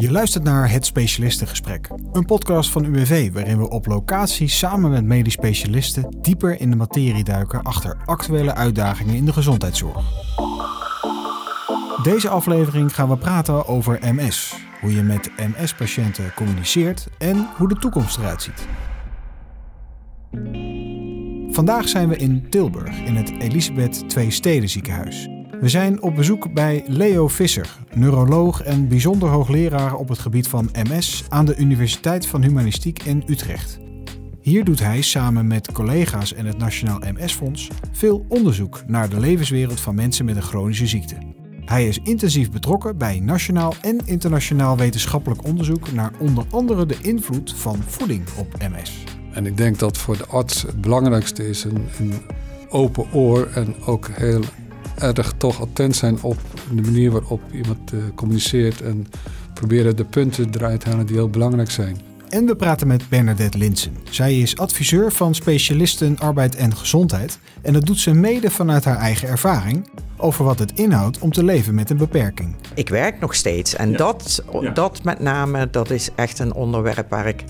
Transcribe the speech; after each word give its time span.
Je 0.00 0.10
luistert 0.10 0.44
naar 0.44 0.70
Het 0.70 0.86
Specialistengesprek, 0.86 1.88
een 2.12 2.24
podcast 2.24 2.70
van 2.70 2.84
UWV 2.84 3.32
waarin 3.32 3.58
we 3.58 3.70
op 3.70 3.86
locatie 3.86 4.48
samen 4.48 4.90
met 4.90 5.04
medisch 5.04 5.32
specialisten 5.32 6.16
dieper 6.20 6.60
in 6.60 6.70
de 6.70 6.76
materie 6.76 7.24
duiken 7.24 7.62
achter 7.62 7.96
actuele 8.04 8.54
uitdagingen 8.54 9.14
in 9.14 9.24
de 9.24 9.32
gezondheidszorg. 9.32 10.04
Deze 12.02 12.28
aflevering 12.28 12.94
gaan 12.94 13.08
we 13.08 13.16
praten 13.16 13.66
over 13.66 13.98
MS, 14.14 14.54
hoe 14.80 14.94
je 14.94 15.02
met 15.02 15.30
MS-patiënten 15.36 16.34
communiceert 16.34 17.06
en 17.18 17.48
hoe 17.56 17.68
de 17.68 17.76
toekomst 17.76 18.18
eruit 18.18 18.42
ziet. 18.42 18.66
Vandaag 21.54 21.88
zijn 21.88 22.08
we 22.08 22.16
in 22.16 22.46
Tilburg 22.50 22.98
in 22.98 23.16
het 23.16 23.30
Elisabeth 23.38 24.16
II 24.16 24.30
Steden 24.30 24.68
ziekenhuis. 24.68 25.39
We 25.60 25.68
zijn 25.68 26.02
op 26.02 26.14
bezoek 26.14 26.52
bij 26.52 26.84
Leo 26.86 27.28
Visser, 27.28 27.78
neuroloog 27.94 28.62
en 28.62 28.88
bijzonder 28.88 29.28
hoogleraar 29.28 29.94
op 29.94 30.08
het 30.08 30.18
gebied 30.18 30.48
van 30.48 30.68
MS 30.72 31.24
aan 31.28 31.44
de 31.46 31.56
Universiteit 31.56 32.26
van 32.26 32.42
Humanistiek 32.42 33.02
in 33.02 33.22
Utrecht. 33.26 33.78
Hier 34.40 34.64
doet 34.64 34.80
hij 34.80 35.00
samen 35.00 35.46
met 35.46 35.72
collega's 35.72 36.34
en 36.34 36.46
het 36.46 36.58
Nationaal 36.58 36.98
MS-fonds 36.98 37.68
veel 37.92 38.24
onderzoek 38.28 38.82
naar 38.86 39.08
de 39.08 39.20
levenswereld 39.20 39.80
van 39.80 39.94
mensen 39.94 40.24
met 40.24 40.36
een 40.36 40.42
chronische 40.42 40.86
ziekte. 40.86 41.16
Hij 41.64 41.88
is 41.88 42.00
intensief 42.02 42.50
betrokken 42.50 42.98
bij 42.98 43.20
nationaal 43.20 43.74
en 43.80 43.98
internationaal 44.04 44.76
wetenschappelijk 44.76 45.44
onderzoek 45.44 45.92
naar 45.92 46.12
onder 46.18 46.44
andere 46.50 46.86
de 46.86 46.98
invloed 47.02 47.54
van 47.54 47.82
voeding 47.86 48.22
op 48.36 48.58
MS. 48.58 49.04
En 49.32 49.46
ik 49.46 49.56
denk 49.56 49.78
dat 49.78 49.98
voor 49.98 50.16
de 50.16 50.26
arts 50.26 50.62
het 50.62 50.80
belangrijkste 50.80 51.48
is 51.48 51.64
een, 51.64 51.88
een 51.98 52.14
open 52.68 53.12
oor 53.12 53.46
en 53.54 53.74
ook 53.84 54.08
heel 54.12 54.42
erg 55.00 55.32
toch 55.36 55.60
attent 55.60 55.96
zijn 55.96 56.22
op 56.22 56.38
de 56.74 56.82
manier 56.82 57.10
waarop 57.10 57.40
iemand 57.52 57.92
uh, 57.92 58.00
communiceert 58.14 58.80
en 58.80 59.06
proberen 59.54 59.96
de 59.96 60.04
punten 60.04 60.48
eruit 60.54 60.80
te 60.80 60.88
halen 60.88 61.06
die 61.06 61.16
heel 61.16 61.30
belangrijk 61.30 61.70
zijn. 61.70 62.00
En 62.28 62.46
we 62.46 62.56
praten 62.56 62.86
met 62.86 63.08
Bernadette 63.08 63.58
Linsen. 63.58 63.96
Zij 64.10 64.38
is 64.38 64.56
adviseur 64.56 65.12
van 65.12 65.34
specialisten 65.34 66.18
arbeid 66.18 66.56
en 66.56 66.76
gezondheid 66.76 67.38
en 67.62 67.72
dat 67.72 67.86
doet 67.86 67.98
ze 67.98 68.14
mede 68.14 68.50
vanuit 68.50 68.84
haar 68.84 68.96
eigen 68.96 69.28
ervaring 69.28 69.88
over 70.16 70.44
wat 70.44 70.58
het 70.58 70.72
inhoudt 70.72 71.18
om 71.18 71.32
te 71.32 71.44
leven 71.44 71.74
met 71.74 71.90
een 71.90 71.96
beperking. 71.96 72.56
Ik 72.74 72.88
werk 72.88 73.20
nog 73.20 73.34
steeds 73.34 73.74
en 73.74 73.96
dat, 73.96 74.44
dat 74.74 75.04
met 75.04 75.20
name, 75.20 75.68
dat 75.70 75.90
is 75.90 76.08
echt 76.14 76.38
een 76.38 76.54
onderwerp 76.54 77.10
waar 77.10 77.26
ik, 77.26 77.44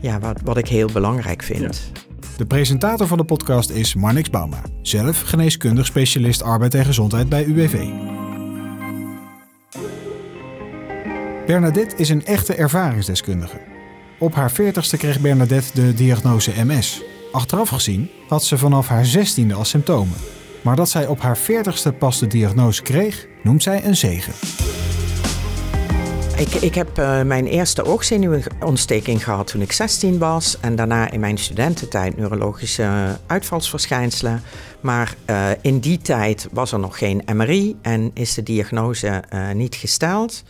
ja, 0.00 0.18
wat, 0.18 0.40
wat 0.44 0.56
ik 0.56 0.68
heel 0.68 0.88
belangrijk 0.92 1.42
vind. 1.42 1.92
De 2.42 2.48
presentator 2.48 3.06
van 3.06 3.18
de 3.18 3.24
podcast 3.24 3.70
is 3.70 3.94
Marnix 3.94 4.30
Bauma, 4.30 4.62
zelf 4.80 5.20
geneeskundig 5.20 5.86
specialist 5.86 6.42
arbeid 6.42 6.74
en 6.74 6.84
gezondheid 6.84 7.28
bij 7.28 7.44
UWV. 7.44 7.88
Bernadette 11.46 11.96
is 11.96 12.08
een 12.08 12.24
echte 12.24 12.54
ervaringsdeskundige. 12.54 13.60
Op 14.18 14.34
haar 14.34 14.52
40ste 14.52 14.98
kreeg 14.98 15.20
Bernadette 15.20 15.70
de 15.74 15.94
diagnose 15.94 16.64
MS. 16.64 17.02
Achteraf 17.32 17.68
gezien 17.68 18.10
had 18.28 18.44
ze 18.44 18.58
vanaf 18.58 18.88
haar 18.88 19.06
16e 19.06 19.52
al 19.54 19.64
symptomen. 19.64 20.16
Maar 20.62 20.76
dat 20.76 20.90
zij 20.90 21.06
op 21.06 21.20
haar 21.20 21.38
40ste 21.38 21.98
pas 21.98 22.18
de 22.18 22.26
diagnose 22.26 22.82
kreeg, 22.82 23.26
noemt 23.42 23.62
zij 23.62 23.84
een 23.84 23.96
zegen. 23.96 24.32
Ik, 26.42 26.54
ik 26.54 26.74
heb 26.74 26.98
uh, 26.98 27.22
mijn 27.22 27.46
eerste 27.46 27.84
oogzenuwontsteking 27.84 29.24
gehad 29.24 29.46
toen 29.46 29.60
ik 29.60 29.72
16 29.72 30.18
was. 30.18 30.60
En 30.60 30.76
daarna 30.76 31.10
in 31.10 31.20
mijn 31.20 31.38
studententijd 31.38 32.16
neurologische 32.16 33.18
uitvalsverschijnselen. 33.26 34.42
Maar 34.80 35.14
uh, 35.30 35.50
in 35.60 35.78
die 35.78 35.98
tijd 35.98 36.48
was 36.52 36.72
er 36.72 36.78
nog 36.78 36.98
geen 36.98 37.22
MRI 37.34 37.76
en 37.82 38.10
is 38.14 38.34
de 38.34 38.42
diagnose 38.42 39.22
uh, 39.34 39.50
niet 39.50 39.74
gesteld. 39.74 40.42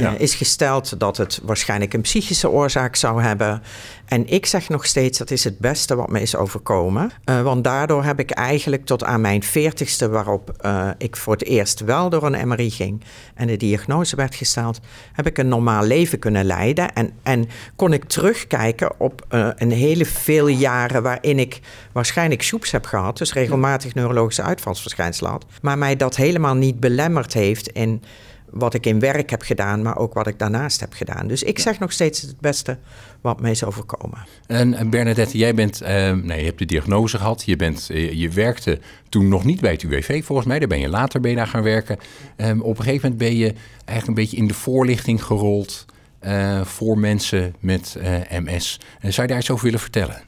Uh, 0.00 0.20
is 0.20 0.34
gesteld 0.34 1.00
dat 1.00 1.16
het 1.16 1.40
waarschijnlijk 1.42 1.94
een 1.94 2.00
psychische 2.00 2.50
oorzaak 2.50 2.96
zou 2.96 3.22
hebben. 3.22 3.62
En 4.04 4.28
ik 4.28 4.46
zeg 4.46 4.68
nog 4.68 4.86
steeds 4.86 5.18
dat 5.18 5.30
is 5.30 5.44
het 5.44 5.58
beste 5.58 5.94
wat 5.94 6.10
me 6.10 6.20
is 6.20 6.36
overkomen. 6.36 7.10
Uh, 7.24 7.42
want 7.42 7.64
daardoor 7.64 8.04
heb 8.04 8.20
ik 8.20 8.30
eigenlijk 8.30 8.84
tot 8.84 9.04
aan 9.04 9.20
mijn 9.20 9.42
veertigste, 9.42 10.08
waarop 10.08 10.52
uh, 10.64 10.88
ik 10.98 11.16
voor 11.16 11.32
het 11.32 11.44
eerst 11.44 11.80
wel 11.80 12.08
door 12.08 12.22
een 12.22 12.48
MRI 12.48 12.70
ging 12.70 13.02
en 13.34 13.46
de 13.46 13.56
diagnose 13.56 14.16
werd 14.16 14.34
gesteld, 14.34 14.80
heb 15.12 15.26
ik 15.26 15.38
een 15.38 15.48
normaal 15.48 15.84
leven 15.84 16.18
kunnen 16.18 16.44
leiden. 16.44 16.92
En, 16.92 17.12
en 17.22 17.48
kon 17.76 17.92
ik 17.92 18.04
terugkijken 18.04 19.00
op 19.00 19.26
een 19.56 19.72
hele 19.72 20.04
veel 20.04 20.46
jaren 20.46 21.02
waarin 21.02 21.38
ik 21.38 21.60
waarschijnlijk 21.92 22.42
soeps 22.42 22.70
heb 22.70 22.84
gehad, 22.84 23.18
dus 23.18 23.32
regelmatig 23.32 23.94
neurologische 23.94 24.42
uitvalsverschijnselen 24.42 25.30
had, 25.30 25.44
maar 25.62 25.78
mij 25.78 25.96
dat 25.96 26.16
helemaal 26.16 26.54
niet 26.54 26.80
belemmerd 26.80 27.32
heeft 27.32 27.68
in 27.68 28.02
wat 28.52 28.74
ik 28.74 28.86
in 28.86 29.00
werk 29.00 29.30
heb 29.30 29.42
gedaan, 29.42 29.82
maar 29.82 29.96
ook 29.96 30.14
wat 30.14 30.26
ik 30.26 30.38
daarnaast 30.38 30.80
heb 30.80 30.92
gedaan. 30.92 31.26
Dus 31.26 31.42
ik 31.42 31.58
zeg 31.58 31.78
nog 31.78 31.92
steeds 31.92 32.20
het 32.20 32.40
beste 32.40 32.78
wat 33.20 33.40
mij 33.40 33.50
is 33.50 33.64
overkomen. 33.64 34.18
En 34.46 34.90
Bernadette, 34.90 35.38
jij 35.38 35.54
bent, 35.54 35.82
uh, 35.82 35.88
nee, 36.12 36.38
je 36.38 36.44
hebt 36.44 36.58
de 36.58 36.64
diagnose 36.64 37.16
gehad. 37.16 37.42
Je, 37.44 37.56
bent, 37.56 37.88
uh, 37.90 38.12
je 38.12 38.28
werkte 38.28 38.78
toen 39.08 39.28
nog 39.28 39.44
niet 39.44 39.60
bij 39.60 39.72
het 39.72 39.82
UWV, 39.82 40.24
volgens 40.24 40.48
mij. 40.48 40.58
Daar 40.58 40.68
ben 40.68 40.80
je 40.80 40.88
later 40.88 41.34
daar 41.34 41.46
gaan 41.46 41.62
werken. 41.62 41.98
Um, 42.36 42.60
op 42.60 42.78
een 42.78 42.84
gegeven 42.84 43.10
moment 43.10 43.28
ben 43.28 43.36
je 43.36 43.54
eigenlijk 43.84 44.08
een 44.08 44.24
beetje 44.24 44.36
in 44.36 44.46
de 44.46 44.54
voorlichting 44.54 45.24
gerold 45.24 45.86
uh, 46.22 46.64
voor 46.64 46.98
mensen 46.98 47.54
met 47.60 47.96
MS. 48.44 48.80
zou 49.00 49.22
je 49.22 49.26
daar 49.26 49.38
iets 49.38 49.50
over 49.50 49.64
willen 49.64 49.80
vertellen? 49.80 50.22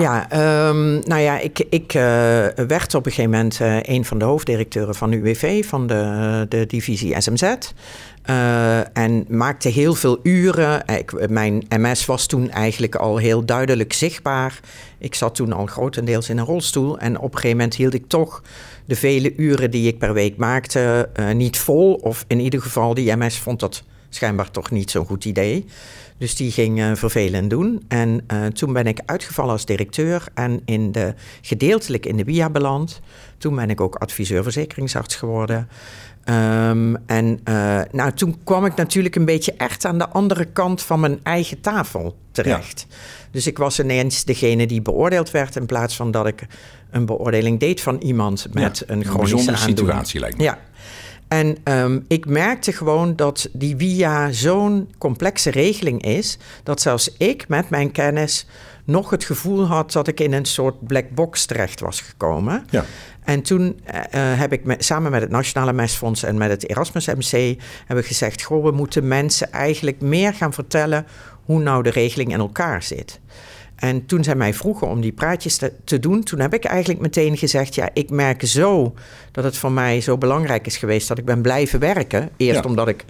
Ja, 0.00 0.26
um, 0.68 1.00
nou 1.04 1.20
ja, 1.20 1.38
ik, 1.38 1.66
ik 1.70 1.94
uh, 1.94 2.02
werd 2.66 2.94
op 2.94 3.06
een 3.06 3.12
gegeven 3.12 3.30
moment 3.30 3.60
uh, 3.60 3.82
een 3.82 4.04
van 4.04 4.18
de 4.18 4.24
hoofddirecteuren 4.24 4.94
van 4.94 5.12
UWV, 5.12 5.66
van 5.66 5.86
de, 5.86 6.46
de 6.48 6.66
divisie 6.66 7.20
SMZ. 7.20 7.42
Uh, 8.30 8.96
en 8.96 9.24
maakte 9.28 9.68
heel 9.68 9.94
veel 9.94 10.18
uren. 10.22 10.84
Mijn 11.28 11.66
MS 11.68 12.06
was 12.06 12.26
toen 12.26 12.50
eigenlijk 12.50 12.94
al 12.94 13.16
heel 13.16 13.44
duidelijk 13.44 13.92
zichtbaar. 13.92 14.60
Ik 14.98 15.14
zat 15.14 15.34
toen 15.34 15.52
al 15.52 15.66
grotendeels 15.66 16.28
in 16.28 16.38
een 16.38 16.44
rolstoel. 16.44 16.98
En 16.98 17.18
op 17.18 17.24
een 17.24 17.38
gegeven 17.38 17.56
moment 17.56 17.74
hield 17.74 17.94
ik 17.94 18.08
toch 18.08 18.42
de 18.84 18.96
vele 18.96 19.36
uren 19.36 19.70
die 19.70 19.88
ik 19.88 19.98
per 19.98 20.12
week 20.12 20.36
maakte 20.36 21.08
niet 21.34 21.58
vol. 21.58 21.94
Of 21.94 22.24
in 22.26 22.40
ieder 22.40 22.62
geval, 22.62 22.94
die 22.94 23.16
MS 23.16 23.38
vond 23.38 23.60
dat 23.60 23.82
schijnbaar 24.08 24.50
toch 24.50 24.70
niet 24.70 24.90
zo'n 24.90 25.06
goed 25.06 25.24
idee. 25.24 25.64
Dus 26.18 26.34
die 26.36 26.50
ging 26.50 26.78
uh, 26.78 26.94
vervelend 26.94 27.50
doen. 27.50 27.84
En 27.88 28.24
uh, 28.32 28.46
toen 28.46 28.72
ben 28.72 28.86
ik 28.86 29.00
uitgevallen 29.06 29.52
als 29.52 29.64
directeur 29.64 30.24
en 30.34 30.62
in 30.64 30.92
de, 30.92 31.14
gedeeltelijk 31.40 32.06
in 32.06 32.16
de 32.16 32.24
WIA 32.24 32.50
beland. 32.50 33.00
Toen 33.38 33.54
ben 33.54 33.70
ik 33.70 33.80
ook 33.80 33.94
adviseur 33.94 34.42
verzekeringsarts 34.42 35.14
geworden. 35.14 35.68
Um, 36.28 36.96
en 37.06 37.40
uh, 37.44 37.80
nou, 37.92 38.12
toen 38.12 38.36
kwam 38.44 38.64
ik 38.64 38.74
natuurlijk 38.74 39.16
een 39.16 39.24
beetje 39.24 39.52
echt 39.52 39.84
aan 39.84 39.98
de 39.98 40.08
andere 40.08 40.44
kant 40.44 40.82
van 40.82 41.00
mijn 41.00 41.20
eigen 41.22 41.60
tafel 41.60 42.16
terecht. 42.32 42.86
Ja. 42.88 42.96
Dus 43.30 43.46
ik 43.46 43.58
was 43.58 43.80
ineens 43.80 44.24
degene 44.24 44.66
die 44.66 44.82
beoordeeld 44.82 45.30
werd 45.30 45.56
in 45.56 45.66
plaats 45.66 45.96
van 45.96 46.10
dat 46.10 46.26
ik 46.26 46.46
een 46.90 47.06
beoordeling 47.06 47.60
deed 47.60 47.80
van 47.80 47.98
iemand 47.98 48.46
met 48.52 48.84
ja, 48.86 48.94
een 48.94 49.04
chronische 49.04 49.50
een 49.50 49.56
aandoening. 49.56 49.78
situatie 49.78 50.20
lijkt 50.20 50.36
me. 50.36 50.42
Ja. 50.42 50.58
En 51.28 51.56
um, 51.64 52.04
ik 52.08 52.26
merkte 52.26 52.72
gewoon 52.72 53.16
dat 53.16 53.48
die 53.52 53.76
via 53.76 54.32
zo'n 54.32 54.90
complexe 54.98 55.50
regeling 55.50 56.02
is, 56.02 56.38
dat 56.62 56.80
zelfs 56.80 57.16
ik 57.18 57.48
met 57.48 57.70
mijn 57.70 57.92
kennis 57.92 58.46
nog 58.84 59.10
het 59.10 59.24
gevoel 59.24 59.66
had 59.66 59.92
dat 59.92 60.08
ik 60.08 60.20
in 60.20 60.32
een 60.32 60.44
soort 60.44 60.86
black 60.86 61.10
box 61.10 61.46
terecht 61.46 61.80
was 61.80 62.00
gekomen. 62.00 62.66
Ja. 62.70 62.84
En 63.24 63.42
toen 63.42 63.80
uh, 63.86 64.00
heb 64.12 64.52
ik 64.52 64.64
met, 64.64 64.84
samen 64.84 65.10
met 65.10 65.20
het 65.20 65.30
Nationale 65.30 65.72
Mesfonds 65.72 66.22
en 66.22 66.36
met 66.36 66.50
het 66.50 66.68
Erasmus 66.68 67.06
MC 67.06 67.60
hebben 67.86 68.04
gezegd: 68.04 68.42
goh, 68.42 68.64
we 68.64 68.70
moeten 68.70 69.08
mensen 69.08 69.52
eigenlijk 69.52 70.00
meer 70.00 70.34
gaan 70.34 70.52
vertellen 70.52 71.06
hoe 71.44 71.60
nou 71.60 71.82
de 71.82 71.90
regeling 71.90 72.32
in 72.32 72.38
elkaar 72.38 72.82
zit. 72.82 73.20
En 73.76 74.06
toen 74.06 74.24
zij 74.24 74.34
mij 74.34 74.54
vroegen 74.54 74.88
om 74.88 75.00
die 75.00 75.12
praatjes 75.12 75.56
te, 75.56 75.72
te, 75.84 75.98
doen, 75.98 76.22
toen 76.22 76.40
heb 76.40 76.54
ik 76.54 76.64
eigenlijk 76.64 77.00
meteen 77.00 77.36
gezegd: 77.36 77.74
Ja, 77.74 77.88
ik 77.92 78.10
merk 78.10 78.46
zo 78.46 78.94
dat 79.32 79.44
het 79.44 79.56
voor 79.56 79.72
mij 79.72 80.00
zo 80.00 80.18
belangrijk 80.18 80.66
is 80.66 80.76
geweest 80.76 81.08
dat 81.08 81.18
ik 81.18 81.24
ben 81.24 81.42
blijven 81.42 81.80
werken. 81.80 82.30
Eerst 82.36 82.62
ja. 82.62 82.68
omdat 82.68 82.88
ik 82.88 83.04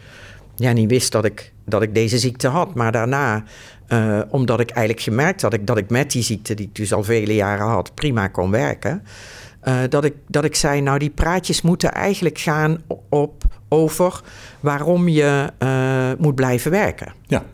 ja, 0.56 0.73
niet 0.73 0.90
wist 0.90 1.12
dat 1.12 1.25
ik, 1.25 1.52
dat 1.64 1.82
ik 1.82 1.94
deze 1.94 2.19
ziekte 2.19 2.49
had, 2.49 2.75
maar 2.75 2.93
daarna 2.93 3.44
uh, 3.88 4.20
omdat 4.29 4.61
ik 4.61 4.70
eigenlijk 4.70 5.06
gemerkt 5.06 5.43
had 5.43 5.50
dat 5.50 5.61
ik, 5.61 5.67
dat 5.67 5.76
ik 5.76 5.90
met 5.90 6.11
die 6.11 6.23
ziekte, 6.23 6.55
die 6.55 6.67
ik 6.67 6.75
dus 6.75 6.93
al 6.93 7.02
vele 7.02 7.35
jaren 7.35 7.67
had, 7.67 7.94
prima 7.94 8.29
kon 8.29 8.50
werken. 8.50 9.02
Uh, 9.64 9.79
dat, 9.88 10.05
ik, 10.05 10.14
dat 10.26 10.44
ik 10.44 10.55
zei: 10.55 10.81
Nou, 10.81 10.99
die 10.99 11.11
praatjes 11.11 11.62
moeten 11.62 11.93
eigenlijk 11.93 12.38
gaan 12.38 12.82
op, 13.08 13.44
over 13.69 14.20
waarom 14.61 15.08
je 15.08 15.50
uh, 15.58 16.11
moet 16.19 16.35
blijven 16.35 16.70
werken. 16.70 17.12
Ja. 17.26 17.44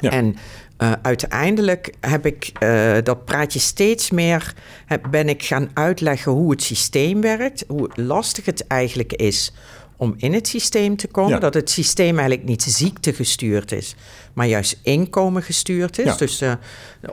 ja. 0.00 0.10
En 0.10 0.36
Uh, 0.78 0.92
uiteindelijk 1.02 1.94
heb 2.00 2.26
ik 2.26 2.52
uh, 2.62 2.96
dat 3.02 3.24
praatje 3.24 3.58
steeds 3.58 4.10
meer 4.10 4.54
heb, 4.86 5.06
ben 5.10 5.28
ik 5.28 5.42
gaan 5.42 5.70
uitleggen 5.74 6.32
hoe 6.32 6.50
het 6.50 6.62
systeem 6.62 7.20
werkt, 7.20 7.64
hoe 7.68 7.90
lastig 7.94 8.44
het 8.44 8.66
eigenlijk 8.66 9.12
is 9.12 9.52
om 9.96 10.14
in 10.16 10.32
het 10.32 10.48
systeem 10.48 10.96
te 10.96 11.06
komen. 11.06 11.32
Ja. 11.32 11.38
Dat 11.38 11.54
het 11.54 11.70
systeem 11.70 12.18
eigenlijk 12.18 12.48
niet 12.48 12.62
ziektegestuurd 12.62 13.72
is, 13.72 13.94
maar 14.32 14.46
juist 14.46 14.78
inkomen 14.82 15.42
gestuurd 15.42 15.98
is. 15.98 16.04
Ja. 16.04 16.16
Dus 16.16 16.42
uh, 16.42 16.52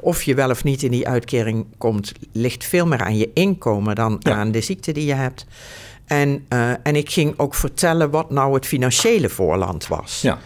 of 0.01 0.23
je 0.23 0.35
wel 0.35 0.49
of 0.49 0.63
niet 0.63 0.83
in 0.83 0.91
die 0.91 1.07
uitkering 1.07 1.65
komt, 1.77 2.11
ligt 2.31 2.65
veel 2.65 2.87
meer 2.87 3.03
aan 3.03 3.17
je 3.17 3.31
inkomen 3.33 3.95
dan 3.95 4.15
ja. 4.19 4.33
aan 4.33 4.51
de 4.51 4.61
ziekte 4.61 4.91
die 4.91 5.05
je 5.05 5.13
hebt. 5.13 5.45
En, 6.05 6.45
en 6.83 6.95
ik 6.95 7.09
ging 7.09 7.33
ook 7.37 7.55
vertellen 7.55 8.09
wat 8.09 8.29
nou 8.29 8.53
het 8.53 8.65
financiële 8.65 9.29
voorland 9.29 9.87
was. 9.87 10.21
Ja. 10.21 10.39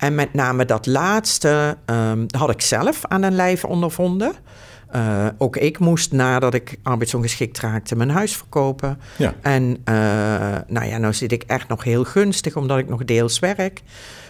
En 0.00 0.14
met 0.14 0.34
name 0.34 0.64
dat 0.64 0.86
laatste 0.86 1.76
um, 1.86 2.26
had 2.36 2.50
ik 2.50 2.60
zelf 2.60 3.00
aan 3.08 3.22
een 3.22 3.34
lijf 3.34 3.64
ondervonden. 3.64 4.32
Uh, 4.96 5.26
ook 5.38 5.56
ik 5.56 5.78
moest 5.78 6.12
nadat 6.12 6.54
ik 6.54 6.78
arbeidsongeschikt 6.82 7.60
raakte 7.60 7.96
mijn 7.96 8.10
huis 8.10 8.36
verkopen. 8.36 8.98
Ja. 9.16 9.34
En 9.40 9.62
uh, 9.62 9.94
nou 10.66 10.86
ja, 10.86 10.98
nou 10.98 11.12
zit 11.12 11.32
ik 11.32 11.42
echt 11.42 11.68
nog 11.68 11.84
heel 11.84 12.04
gunstig 12.04 12.56
omdat 12.56 12.78
ik 12.78 12.88
nog 12.88 13.04
deels 13.04 13.38
werk. 13.38 13.82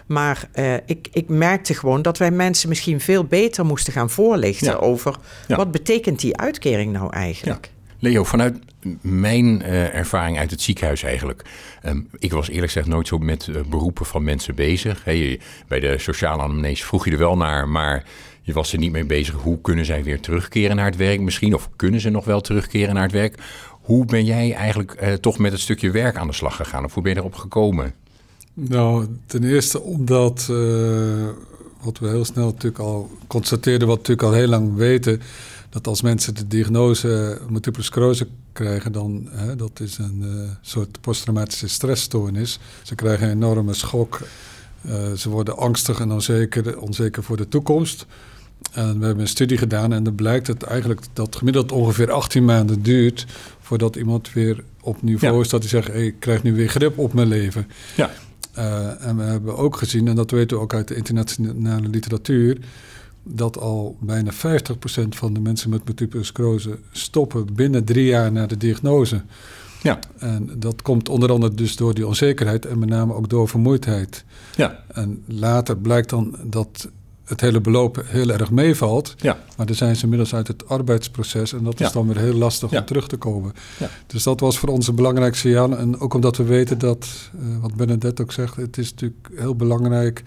Maar 0.06 0.48
uh, 0.54 0.74
ik, 0.74 1.08
ik 1.12 1.28
merkte 1.28 1.74
gewoon 1.74 2.02
dat 2.02 2.18
wij 2.18 2.30
mensen 2.30 2.68
misschien 2.68 3.00
veel 3.00 3.24
beter 3.24 3.64
moesten 3.64 3.92
gaan 3.92 4.10
voorlichten 4.10 4.66
Ja. 4.72 4.76
over 4.76 5.16
Ja. 5.46 5.56
wat 5.56 5.70
betekent 5.70 6.20
die 6.20 6.36
uitkering 6.36 6.92
nou 6.92 7.12
eigenlijk. 7.12 7.70
Leo, 8.00 8.24
vanuit 8.24 8.58
mijn 9.00 9.62
eh, 9.62 9.94
ervaring 9.94 10.38
uit 10.38 10.50
het 10.50 10.60
ziekenhuis 10.60 11.02
eigenlijk. 11.02 11.42
ehm, 11.82 12.00
ik 12.18 12.32
was 12.32 12.48
eerlijk 12.48 12.66
gezegd 12.72 12.86
nooit 12.86 13.06
zo 13.08 13.18
met 13.18 13.48
eh, 13.48 13.60
beroepen 13.70 14.06
van 14.06 14.24
mensen 14.24 14.54
bezig. 14.54 15.04
Je- 15.04 15.38
bij 15.68 15.80
de 15.80 15.98
sociale 15.98 16.42
anamnese 16.42 16.84
vroeg 16.84 17.04
je 17.04 17.10
er 17.10 17.18
wel 17.18 17.36
naar, 17.36 17.68
maar 17.68 18.04
je 18.42 18.52
was 18.52 18.72
er 18.72 18.78
niet 18.78 18.92
mee 18.92 19.04
bezig. 19.04 19.34
Hoe 19.34 19.60
kunnen 19.60 19.84
zij 19.84 20.04
weer 20.04 20.20
terugkeren 20.20 20.76
naar 20.76 20.84
het 20.84 20.96
werk 20.96 21.20
misschien? 21.20 21.54
Of 21.54 21.68
kunnen 21.76 22.00
ze 22.00 22.10
nog 22.10 22.24
wel 22.24 22.40
terugkeren 22.40 22.94
naar 22.94 23.02
het 23.02 23.12
werk? 23.12 23.38
Hoe 23.70 24.04
ben 24.04 24.24
jij 24.24 24.52
eigenlijk 24.54 24.92
eh, 24.92 25.12
toch 25.12 25.38
met 25.38 25.52
het 25.52 25.60
stukje 25.60 25.90
werk 25.90 26.16
aan 26.16 26.26
de 26.26 26.32
slag 26.34 26.56
gegaan? 26.56 26.84
Of 26.84 26.94
hoe 26.94 27.02
ben 27.02 27.12
je 27.12 27.18
erop 27.18 27.34
gekomen? 27.34 27.94
Nou, 28.54 29.06
ten 29.26 29.44
eerste 29.44 29.80
omdat, 29.80 30.46
wat 31.82 31.98
we 31.98 32.08
heel 32.08 32.24
snel 32.24 32.46
natuurlijk 32.46 32.78
al 32.78 33.10
constateerden, 33.26 33.88
wat 33.88 33.96
we 33.96 34.02
natuurlijk 34.02 34.28
al 34.28 34.38
heel 34.40 34.48
lang 34.48 34.74
weten, 34.76 35.20
dat 35.70 35.86
als 35.86 36.02
mensen 36.02 36.34
de 36.34 36.46
diagnose 36.46 37.40
multiple 37.48 37.82
sclerose 37.82 38.26
krijgen, 38.52 38.92
dan 38.92 39.28
hè, 39.30 39.56
dat 39.56 39.80
is 39.80 39.98
een 39.98 40.22
eh, 40.22 40.50
soort 40.60 41.00
posttraumatische 41.00 41.68
stressstoornis. 41.68 42.58
Ze 42.82 42.94
krijgen 42.94 43.26
een 43.26 43.32
enorme 43.32 43.74
schok. 43.74 44.20
Eh, 44.80 45.12
ze 45.12 45.28
worden 45.28 45.56
angstig 45.56 46.00
en 46.00 46.12
onzeker, 46.12 46.78
onzeker 46.78 47.22
voor 47.22 47.36
de 47.36 47.48
toekomst. 47.48 48.06
En 48.72 48.98
we 48.98 49.04
hebben 49.04 49.24
een 49.24 49.28
studie 49.28 49.58
gedaan 49.58 49.92
en 49.92 50.02
dan 50.02 50.14
blijkt 50.14 50.46
het 50.46 50.62
eigenlijk 50.62 51.00
dat 51.12 51.36
gemiddeld 51.36 51.72
ongeveer 51.72 52.10
18 52.10 52.44
maanden 52.44 52.82
duurt 52.82 53.26
voordat 53.60 53.96
iemand 53.96 54.32
weer 54.32 54.64
op 54.80 55.02
niveau 55.02 55.34
Ja. 55.34 55.40
is 55.40 55.48
dat 55.48 55.60
hij 55.60 55.68
zegt, 55.68 55.88
hey, 55.88 56.06
ik 56.06 56.20
krijg 56.20 56.42
nu 56.42 56.54
weer 56.54 56.68
grip 56.68 56.98
op 56.98 57.12
mijn 57.12 57.28
leven. 57.28 57.66
Ja. 57.96 58.10
Uh, 58.58 59.06
en 59.06 59.16
we 59.16 59.22
hebben 59.22 59.56
ook 59.56 59.76
gezien, 59.76 60.08
en 60.08 60.14
dat 60.16 60.30
weten 60.30 60.56
we 60.56 60.62
ook 60.62 60.74
uit 60.74 60.88
de 60.88 60.94
internationale 60.94 61.88
literatuur, 61.88 62.58
dat 63.32 63.58
al 63.58 63.96
bijna 64.00 64.32
50% 64.32 64.36
van 65.08 65.32
de 65.34 65.40
mensen 65.40 65.70
met 65.70 65.84
multiple 65.84 66.24
sclerose 66.24 66.78
stoppen 66.90 67.46
binnen 67.54 67.84
drie 67.84 68.04
jaar 68.06 68.32
na 68.32 68.46
de 68.46 68.56
diagnose. 68.56 69.22
Ja. 69.82 69.98
En 70.18 70.50
dat 70.56 70.82
komt 70.82 71.08
onder 71.08 71.30
andere 71.32 71.54
dus 71.54 71.76
door 71.76 71.94
die 71.94 72.06
onzekerheid 72.06 72.66
en 72.66 72.78
met 72.78 72.88
name 72.88 73.14
ook 73.14 73.28
door 73.28 73.48
vermoeidheid. 73.48 74.24
Ja. 74.56 74.84
En 74.92 75.22
later 75.26 75.76
blijkt 75.76 76.10
dan 76.10 76.36
dat 76.44 76.88
het 77.24 77.40
hele 77.40 77.60
beloop 77.60 78.02
heel 78.06 78.28
erg 78.30 78.50
meevalt. 78.50 79.14
Ja. 79.18 79.38
Maar 79.56 79.66
dan 79.66 79.74
zijn 79.76 79.96
ze 79.96 80.02
inmiddels 80.02 80.34
uit 80.34 80.48
het 80.48 80.68
arbeidsproces 80.68 81.52
en 81.52 81.64
dat 81.64 81.78
Ja. 81.78 81.86
is 81.86 81.92
dan 81.92 82.06
weer 82.06 82.18
heel 82.18 82.34
lastig 82.34 82.70
Ja. 82.70 82.78
om 82.80 82.84
terug 82.86 83.08
te 83.08 83.16
komen. 83.16 83.52
Ja. 83.78 83.88
Dus 84.06 84.22
dat 84.22 84.40
was 84.40 84.58
voor 84.58 84.68
ons 84.68 84.88
een 84.88 84.94
belangrijk 84.94 85.34
signaal. 85.36 85.76
En 85.76 85.98
ook 86.00 86.14
omdat 86.14 86.36
we 86.36 86.44
weten 86.44 86.78
dat, 86.78 87.06
eh, 87.34 87.40
wat 87.60 87.74
Bernadette 87.74 88.22
ook 88.22 88.32
zegt, 88.32 88.56
het 88.56 88.78
is 88.78 88.90
natuurlijk 88.90 89.28
heel 89.34 89.54
belangrijk 89.56 90.22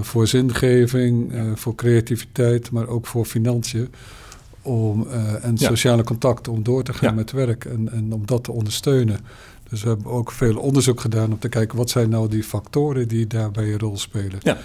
voor 0.00 0.26
zingeving, 0.26 1.32
eh, 1.32 1.42
voor 1.54 1.74
creativiteit, 1.74 2.70
maar 2.70 2.88
ook 2.88 3.06
voor 3.06 3.24
financiën. 3.24 3.88
Om, 4.62 5.06
eh, 5.10 5.44
en 5.44 5.54
Ja. 5.56 5.66
sociale 5.68 6.04
contacten 6.04 6.52
om 6.52 6.62
door 6.62 6.82
te 6.82 6.92
gaan 6.92 7.08
Ja. 7.08 7.14
met 7.14 7.30
werk 7.32 7.64
en, 7.64 7.92
en 7.92 8.12
om 8.12 8.26
dat 8.26 8.44
te 8.44 8.52
ondersteunen. 8.52 9.18
Dus 9.70 9.82
we 9.82 9.88
hebben 9.88 10.06
ook 10.06 10.32
veel 10.32 10.56
onderzoek 10.58 11.00
gedaan 11.00 11.32
om 11.32 11.38
te 11.38 11.48
kijken 11.48 11.76
wat 11.78 11.90
zijn 11.90 12.08
nou 12.08 12.28
die 12.28 12.42
factoren 12.44 13.08
die 13.08 13.26
daarbij 13.26 13.72
een 13.72 13.78
rol 13.78 13.98
spelen. 13.98 14.38
Ja. 14.42 14.58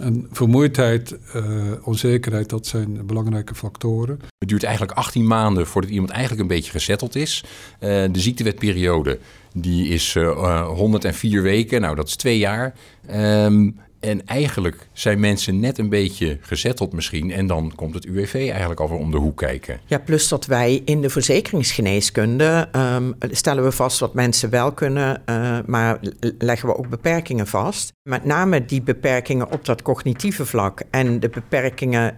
En 0.00 0.26
vermoeidheid, 0.30 1.16
eh, 1.32 1.44
onzekerheid, 1.82 2.48
dat 2.48 2.66
zijn 2.66 3.06
belangrijke 3.06 3.54
factoren. 3.54 4.20
Het 4.38 4.48
duurt 4.48 4.62
eigenlijk 4.62 4.96
18 4.98 5.26
maanden 5.26 5.66
voordat 5.66 5.90
iemand 5.90 6.10
eigenlijk 6.10 6.40
een 6.42 6.46
beetje 6.56 6.70
gezetteld 6.70 7.14
is. 7.16 7.44
Eh, 7.78 7.88
de 7.88 8.20
ziektewetperiode 8.20 9.18
die 9.54 9.88
is 9.88 10.14
eh, 10.16 10.22
eh, 10.22 10.66
104 10.68 11.42
weken, 11.42 11.80
nou 11.80 11.94
dat 11.96 12.08
is 12.08 12.16
twee 12.16 12.38
jaar. 12.38 12.74
Ehm, 13.06 13.70
en 14.02 14.26
eigenlijk 14.26 14.86
zijn 14.92 15.20
mensen 15.20 15.60
net 15.60 15.78
een 15.78 15.88
beetje 15.88 16.38
gezetteld 16.40 16.92
misschien. 16.92 17.30
En 17.30 17.46
dan 17.46 17.72
komt 17.74 17.94
het 17.94 18.04
UWV 18.04 18.34
eigenlijk 18.34 18.80
alweer 18.80 18.98
om 18.98 19.10
de 19.10 19.16
hoek 19.16 19.36
kijken. 19.36 19.80
Ja, 19.86 19.98
plus 19.98 20.28
dat 20.28 20.46
wij 20.46 20.82
in 20.84 21.00
de 21.02 21.10
verzekeringsgeneeskunde 21.10 22.68
ehm, 22.72 23.12
stellen 23.30 23.64
we 23.64 23.72
vast 23.72 23.98
wat 23.98 24.14
mensen 24.14 24.50
wel 24.50 24.72
kunnen, 24.72 25.22
eh, 25.26 25.58
maar 25.66 25.98
leggen 26.38 26.68
we 26.68 26.76
ook 26.76 26.88
beperkingen 26.88 27.46
vast. 27.46 27.92
Met 28.02 28.24
name 28.24 28.64
die 28.64 28.82
beperkingen 28.82 29.50
op 29.52 29.64
dat 29.64 29.82
cognitieve 29.82 30.46
vlak 30.46 30.82
en 30.90 31.20
de 31.20 31.28
beperkingen 31.28 32.16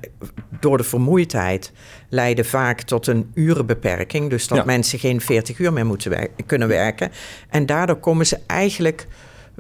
door 0.61 0.77
de 0.77 0.85
vermoeidheid 0.85 1.73
leiden 2.09 2.45
vaak 2.45 2.81
tot 2.81 3.07
een 3.07 3.31
urenbeperking. 3.35 4.31
Dus 4.31 4.47
dat 4.49 4.59
Ja. 4.59 4.65
mensen 4.65 4.99
geen 4.99 5.21
40 5.21 5.59
uur 5.59 5.73
meer 5.73 5.87
moeten 5.87 6.11
wer- 6.11 6.29
kunnen 6.47 6.69
werken. 6.69 7.11
En 7.49 7.67
daardoor 7.67 7.97
komen 7.97 8.27
ze 8.27 8.39
eigenlijk 8.47 9.07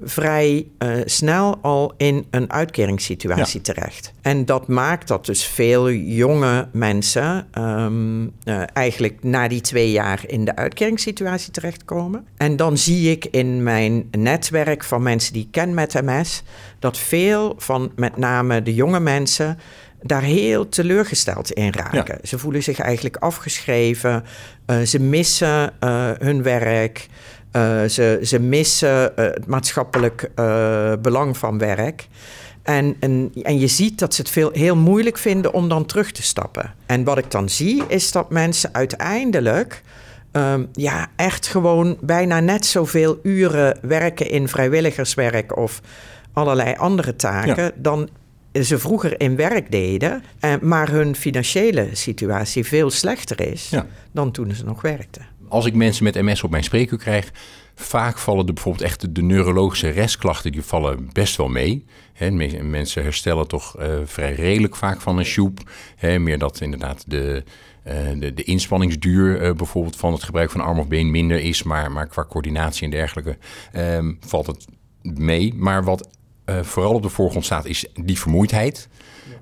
vrij 0.02 0.66
eh, 0.78 0.90
snel 1.04 1.58
al 1.62 1.92
in 1.96 2.26
een 2.30 2.52
uitkeringssituatie 2.52 3.60
terecht. 3.60 4.12
En 4.22 4.44
dat 4.44 4.68
maakt 4.68 5.08
dat 5.08 5.26
dus 5.26 5.44
veel 5.44 5.90
jonge 5.90 6.68
mensen 6.72 7.46
ehm, 7.50 8.26
eh, 8.44 8.62
eigenlijk 8.72 9.22
na 9.22 9.48
die 9.48 9.60
twee 9.60 9.90
jaar 9.90 10.20
in 10.26 10.44
de 10.44 10.56
uitkeringssituatie 10.56 11.50
terechtkomen. 11.50 12.26
En 12.36 12.56
dan 12.56 12.78
zie 12.78 13.10
ik 13.10 13.24
in 13.24 13.62
mijn 13.62 14.08
netwerk 14.10 14.84
van 14.84 15.02
mensen 15.02 15.32
die 15.32 15.42
ik 15.42 15.50
ken 15.50 15.74
met 15.74 16.02
MS 16.02 16.42
dat 16.78 16.98
veel 16.98 17.54
van 17.58 17.92
met 17.96 18.16
name 18.16 18.62
de 18.62 18.74
jonge 18.74 19.00
mensen 19.00 19.58
daar 20.02 20.22
heel 20.22 20.68
teleurgesteld 20.68 21.52
in 21.52 21.72
raken. 21.72 22.18
Ze 22.22 22.38
voelen 22.38 22.62
zich 22.62 22.78
eigenlijk 22.78 23.16
afgeschreven. 23.16 24.24
eh, 24.66 24.80
ze 24.80 25.00
missen 25.00 25.72
hun 26.18 26.42
werk. 26.42 27.06
Uh, 27.56 27.84
ze, 27.84 28.18
ze 28.22 28.38
missen 28.40 29.12
uh, 29.18 29.24
het 29.24 29.46
maatschappelijk 29.46 30.30
uh, 30.36 30.92
belang 31.02 31.36
van 31.36 31.58
werk. 31.58 32.08
En, 32.62 32.96
en, 33.00 33.32
en 33.42 33.58
je 33.58 33.66
ziet 33.66 33.98
dat 33.98 34.14
ze 34.14 34.20
het 34.20 34.30
veel, 34.30 34.50
heel 34.52 34.76
moeilijk 34.76 35.18
vinden 35.18 35.52
om 35.52 35.68
dan 35.68 35.86
terug 35.86 36.12
te 36.12 36.22
stappen. 36.22 36.74
En 36.86 37.04
wat 37.04 37.18
ik 37.18 37.30
dan 37.30 37.48
zie, 37.48 37.82
is 37.88 38.12
dat 38.12 38.30
mensen 38.30 38.74
uiteindelijk 38.74 39.82
um, 40.32 40.68
ja, 40.72 41.08
echt 41.16 41.46
gewoon 41.46 41.96
bijna 42.00 42.40
net 42.40 42.66
zoveel 42.66 43.18
uren 43.22 43.78
werken 43.82 44.30
in 44.30 44.48
vrijwilligerswerk 44.48 45.56
of 45.56 45.80
allerlei 46.32 46.74
andere 46.76 47.16
taken 47.16 47.64
ja. 47.64 47.70
dan 47.74 48.08
ze 48.62 48.78
vroeger 48.78 49.20
in 49.20 49.36
werk 49.36 49.70
deden, 49.70 50.22
eh, 50.40 50.54
maar 50.60 50.90
hun 50.90 51.16
financiële 51.16 51.88
situatie 51.92 52.64
veel 52.64 52.90
slechter 52.90 53.40
is 53.52 53.68
ja. 53.70 53.86
dan 54.12 54.30
toen 54.30 54.54
ze 54.54 54.64
nog 54.64 54.82
werkten 54.82 55.26
als 55.48 55.66
ik 55.66 55.74
mensen 55.74 56.04
met 56.04 56.14
MS 56.14 56.42
op 56.42 56.50
mijn 56.50 56.64
spreekuur 56.64 56.98
krijg, 56.98 57.32
vaak 57.74 58.18
vallen 58.18 58.46
de, 58.46 58.52
bijvoorbeeld 58.52 58.84
echt 58.84 59.14
de, 59.14 59.22
neurologische 59.22 59.88
restklachten, 59.88 60.52
die 60.52 60.62
vallen 60.62 61.08
best 61.12 61.36
wel 61.36 61.48
mee. 61.48 61.84
He, 62.12 62.30
mensen 62.62 63.02
herstellen 63.02 63.48
toch 63.48 63.80
uh, 63.80 63.86
vrij 64.04 64.34
redelijk 64.34 64.76
vaak 64.76 65.00
van 65.00 65.18
een 65.18 65.24
sjoep. 65.24 65.70
He, 65.96 66.18
meer 66.18 66.38
dat 66.38 66.60
inderdaad 66.60 67.04
de, 67.06 67.44
uh, 67.86 67.94
de, 68.20 68.34
de 68.34 68.42
inspanningsduur 68.42 69.42
uh, 69.42 69.52
bijvoorbeeld 69.52 69.96
van 69.96 70.12
het 70.12 70.22
gebruik 70.22 70.50
van 70.50 70.60
arm 70.60 70.78
of 70.78 70.88
been 70.88 71.10
minder 71.10 71.40
is, 71.40 71.62
maar, 71.62 71.92
maar 71.92 72.06
qua 72.06 72.24
coördinatie 72.28 72.84
en 72.84 72.90
dergelijke 72.90 73.38
um, 73.76 74.18
valt 74.20 74.46
het 74.46 74.66
mee. 75.02 75.54
Maar 75.54 75.84
wat 75.84 76.08
vooral 76.62 76.94
op 76.94 77.02
de 77.02 77.08
voorgrond 77.08 77.44
staat, 77.44 77.64
is 77.64 77.86
die 77.94 78.18
vermoeidheid. 78.18 78.88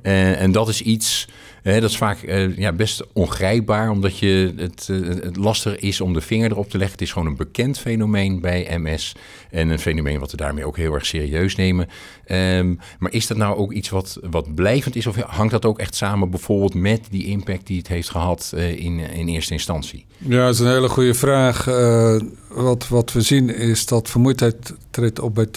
En 0.03 0.53
dat 0.53 0.69
is 0.69 0.83
iets... 0.83 1.29
Uh, 1.63 1.75
dat 1.75 1.91
is 1.91 1.97
vaak 1.97 2.23
uh, 2.23 2.57
ja, 2.57 2.73
best 2.73 3.03
ongrijpbaar, 3.13 3.91
omdat 3.91 4.19
je 4.19 4.53
het, 4.57 4.89
uh, 4.91 5.09
het 5.09 5.37
lastig 5.37 5.77
is 5.79 6.01
om 6.01 6.13
de 6.13 6.21
vinger 6.21 6.51
erop 6.51 6.71
te 6.71 6.77
leggen. 6.79 6.93
Het 6.99 7.07
is 7.07 7.13
gewoon 7.13 7.29
een 7.29 7.37
bekend 7.37 7.79
fenomeen 7.79 8.41
bij 8.41 8.79
MS 8.79 9.15
en 9.51 9.69
een 9.69 9.79
fenomeen 9.79 10.21
wat 10.21 10.31
we 10.31 10.37
daarmee 10.37 10.67
ook 10.67 10.77
heel 10.77 10.95
erg 10.95 11.07
serieus 11.07 11.57
nemen. 11.57 11.89
Um, 12.31 12.79
maar 12.99 13.13
is 13.13 13.27
dat 13.27 13.37
nou 13.37 13.57
ook 13.57 13.73
iets 13.73 13.89
wat, 13.89 14.19
wat 14.31 14.55
blijvend 14.55 14.97
is 14.97 15.07
of 15.07 15.17
hangt 15.17 15.53
dat 15.53 15.65
ook 15.65 15.79
echt 15.79 15.95
samen 15.95 16.31
bijvoorbeeld 16.31 16.75
met 16.75 17.07
die 17.11 17.27
impact 17.27 17.67
die 17.67 17.79
het 17.79 17.89
heeft 17.89 18.11
gehad 18.11 18.53
uh, 18.55 18.71
in, 18.71 18.99
in 18.99 19.29
eerste 19.29 19.53
instantie? 19.53 20.07
Ja, 20.19 20.45
dat 20.45 20.55
is 20.55 20.61
een 20.61 20.67
hele 20.67 20.89
goede 20.89 21.15
vraag. 21.15 21.67
Uh, 21.69 22.21
wat, 22.49 22.89
wat 22.89 23.13
we 23.13 23.21
zien 23.21 23.57
is 23.57 23.87
dat 23.87 24.11
vermoeidheid 24.11 24.75
treedt 24.91 25.21
op 25.21 25.35
bij 25.35 25.47
80% 25.47 25.51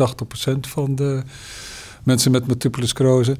van 0.60 0.96
de 0.96 1.22
mensen 2.04 2.32
met 2.32 2.48
multiple 2.48 2.88
sclerose. 2.88 3.38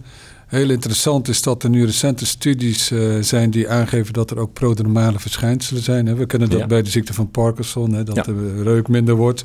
Heel 0.56 0.70
interessant 0.70 1.28
is 1.28 1.42
dat 1.42 1.64
er 1.64 1.70
nu 1.70 1.86
recente 1.86 2.26
studies 2.26 2.92
uh, 2.92 3.22
zijn 3.22 3.50
die 3.50 3.70
aangeven 3.70 4.14
dat 4.14 4.32
er 4.32 4.40
ook 4.40 4.54
prodromale 4.54 5.20
verschijnselen 5.20 5.84
zijn. 5.84 6.06
Hè. 6.06 6.16
We 6.16 6.26
kennen 6.26 6.50
dat 6.50 6.60
ja. 6.60 6.68
bij 6.68 6.82
de 6.82 6.90
ziekte 6.90 7.14
van 7.14 7.32
Parkinson, 7.32 7.94
hè, 7.94 8.04
dat 8.04 8.16
ja. 8.16 8.22
de 8.24 8.64
reuk 8.64 8.88
minder 8.88 9.16
wordt. 9.16 9.44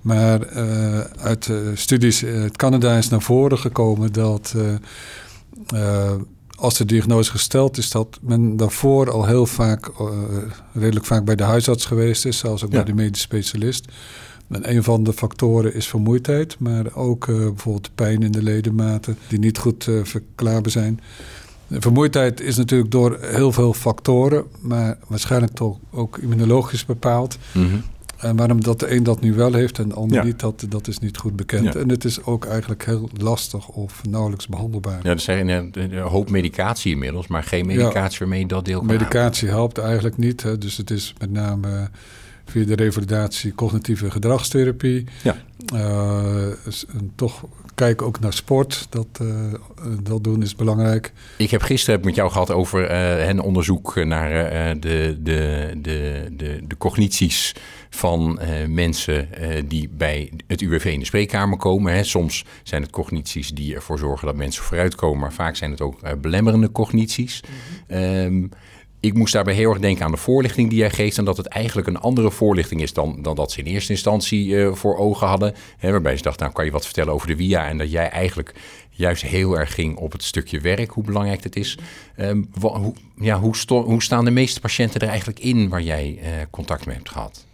Maar 0.00 0.52
uh, 0.52 1.00
uit 1.00 1.46
uh, 1.46 1.56
studies 1.74 2.24
uit 2.24 2.56
Canada 2.56 2.96
is 2.96 3.08
naar 3.08 3.22
voren 3.22 3.58
gekomen 3.58 4.12
dat 4.12 4.54
als 6.56 6.76
de 6.76 6.84
diagnose 6.84 7.30
gesteld 7.30 7.78
is, 7.78 7.90
dat 7.90 8.18
men 8.20 8.56
daarvoor 8.56 9.10
al 9.10 9.26
heel 9.26 9.46
vaak, 9.46 9.90
redelijk 10.72 11.06
vaak 11.06 11.24
bij 11.24 11.36
de 11.36 11.42
huisarts 11.42 11.84
geweest 11.84 12.24
is, 12.24 12.38
zelfs 12.38 12.64
ook 12.64 12.70
bij 12.70 12.84
de 12.84 12.94
medisch 12.94 13.20
specialist. 13.20 13.84
En 14.50 14.70
een 14.70 14.82
van 14.82 15.04
de 15.04 15.12
factoren 15.12 15.74
is 15.74 15.86
vermoeidheid, 15.86 16.56
maar 16.58 16.94
ook 16.94 17.26
uh, 17.26 17.36
bijvoorbeeld 17.36 17.90
pijn 17.94 18.22
in 18.22 18.32
de 18.32 18.42
ledematen 18.42 19.16
die 19.28 19.38
niet 19.38 19.58
goed 19.58 19.86
uh, 19.86 20.04
verklaarbaar 20.04 20.70
zijn. 20.70 21.00
vermoeidheid 21.68 22.40
is 22.40 22.56
natuurlijk 22.56 22.90
door 22.90 23.18
heel 23.20 23.52
veel 23.52 23.72
factoren, 23.72 24.44
maar 24.60 24.98
waarschijnlijk 25.06 25.52
toch 25.52 25.78
ook 25.90 26.18
immunologisch 26.18 26.84
bepaald. 26.86 27.38
Mm 27.52 27.70
-hmm. 27.70 27.82
En 28.20 28.36
waarom 28.36 28.62
dat 28.62 28.80
de 28.80 28.94
een 28.94 29.02
dat 29.02 29.20
nu 29.20 29.34
wel 29.34 29.52
heeft 29.52 29.78
en 29.78 29.88
de 29.88 29.94
ander 29.94 30.24
niet, 30.24 30.40
dat, 30.40 30.66
dat 30.68 30.88
is 30.88 30.98
niet 30.98 31.16
goed 31.16 31.36
bekend. 31.36 31.76
En 31.76 31.88
het 31.88 32.04
is 32.04 32.24
ook 32.24 32.44
eigenlijk 32.44 32.84
heel 32.84 33.10
lastig 33.16 33.68
of 33.68 34.02
nauwelijks 34.08 34.46
behandelbaar. 34.46 35.00
Ja, 35.02 35.10
er 35.10 35.20
zijn 35.20 35.48
een, 35.48 35.98
hoop 35.98 36.30
medicatie 36.30 36.92
inmiddels, 36.92 37.26
maar 37.26 37.42
geen 37.42 37.66
medicatie 37.66 38.18
waarmee 38.18 38.46
dat 38.46 38.64
deel 38.64 38.78
kan 38.78 38.86
Medicatie 38.86 39.48
helpt 39.48 39.78
eigenlijk 39.78 40.16
niet. 40.16 40.42
Hè. 40.42 40.58
Dus 40.58 40.76
het 40.76 40.90
is 40.90 41.14
met 41.18 41.30
name 41.30 41.90
via 42.50 42.64
de 42.64 42.74
revalidatie 42.74 43.54
cognitieve 43.54 44.10
gedragstherapie. 44.10 45.04
Ja. 45.22 45.36
Uh, 45.74 46.46
toch 47.14 47.44
kijken 47.74 48.06
ook 48.06 48.20
naar 48.20 48.32
sport. 48.32 48.86
Dat, 48.88 49.06
uh, 49.22 49.54
dat 50.02 50.24
doen 50.24 50.42
is 50.42 50.54
belangrijk. 50.54 51.12
Ik 51.38 51.50
heb 51.50 51.62
gisteren 51.62 52.00
met 52.04 52.14
jou 52.14 52.30
gehad 52.30 52.50
over 52.50 52.90
uh, 52.90 53.28
een 53.28 53.40
onderzoek 53.40 54.04
naar 54.04 54.30
de, 54.80 55.18
de, 55.22 55.78
de, 55.80 56.30
de, 56.36 56.60
de 56.66 56.76
cognities 56.78 57.54
van 57.90 58.40
mensen 58.68 59.28
die 59.68 59.88
bij 59.88 60.32
het 60.46 60.60
UWV 60.60 60.84
in 60.84 60.98
de 60.98 61.04
spreekkamer 61.04 61.58
komen. 61.58 61.94
Hè. 61.94 62.04
Soms 62.04 62.44
zijn 62.62 62.82
het 62.82 62.90
cognities 62.90 63.48
die 63.48 63.74
ervoor 63.74 63.98
zorgen 63.98 64.26
dat 64.26 64.36
mensen 64.36 64.62
vooruitkomen, 64.62 65.20
maar 65.20 65.32
vaak 65.32 65.56
zijn 65.56 65.70
het 65.70 65.80
ook 65.80 66.20
belemmerende 66.20 66.72
cognities. 66.72 67.42
Mm 67.88 67.96
-hmm 67.96 68.48
ik 69.00 69.14
moest 69.14 69.32
daarbij 69.32 69.54
heel 69.54 69.70
erg 69.70 69.78
denken 69.78 70.04
aan 70.04 70.10
de 70.10 70.16
voorlichting 70.16 70.68
die 70.68 70.78
jij 70.78 70.90
geeft. 70.90 71.18
En 71.18 71.24
dat 71.24 71.36
het 71.36 71.46
eigenlijk 71.46 71.88
een 71.88 72.00
andere 72.00 72.30
voorlichting 72.30 72.82
is 72.82 72.92
dan, 72.92 73.18
dan 73.22 73.36
dat 73.36 73.52
ze 73.52 73.58
in 73.58 73.64
eerste 73.64 73.92
instantie 73.92 74.46
uh, 74.46 74.74
voor 74.74 74.96
ogen 74.96 75.26
hadden. 75.26 75.54
Hè, 75.78 75.90
waarbij 75.90 76.16
ze 76.16 76.22
dachten, 76.22 76.42
nou 76.42 76.54
kan 76.54 76.64
je 76.64 76.70
wat 76.70 76.84
vertellen 76.84 77.12
over 77.12 77.26
de 77.26 77.36
via. 77.36 77.68
En 77.68 77.78
dat 77.78 77.90
jij 77.90 78.08
eigenlijk 78.08 78.54
juist 78.90 79.22
heel 79.22 79.58
erg 79.58 79.74
ging 79.74 79.96
op 79.96 80.12
het 80.12 80.22
stukje 80.22 80.60
werk, 80.60 80.90
hoe 80.90 81.04
belangrijk 81.04 81.42
het 81.42 81.56
is. 81.56 81.78
Um, 82.16 82.50
hoe, 82.60 82.94
ja, 83.16 83.38
hoe, 83.38 83.54
hoe, 83.66 84.02
staan 84.02 84.24
de 84.24 84.30
meeste 84.30 84.60
patiënten 84.60 85.00
er 85.00 85.08
eigenlijk 85.08 85.38
in 85.38 85.68
waar 85.68 85.82
jij 85.82 86.18
uh, 86.22 86.28
contact 86.50 86.86
mee 86.86 86.96
hebt 86.96 87.10
gehad? 87.10 87.44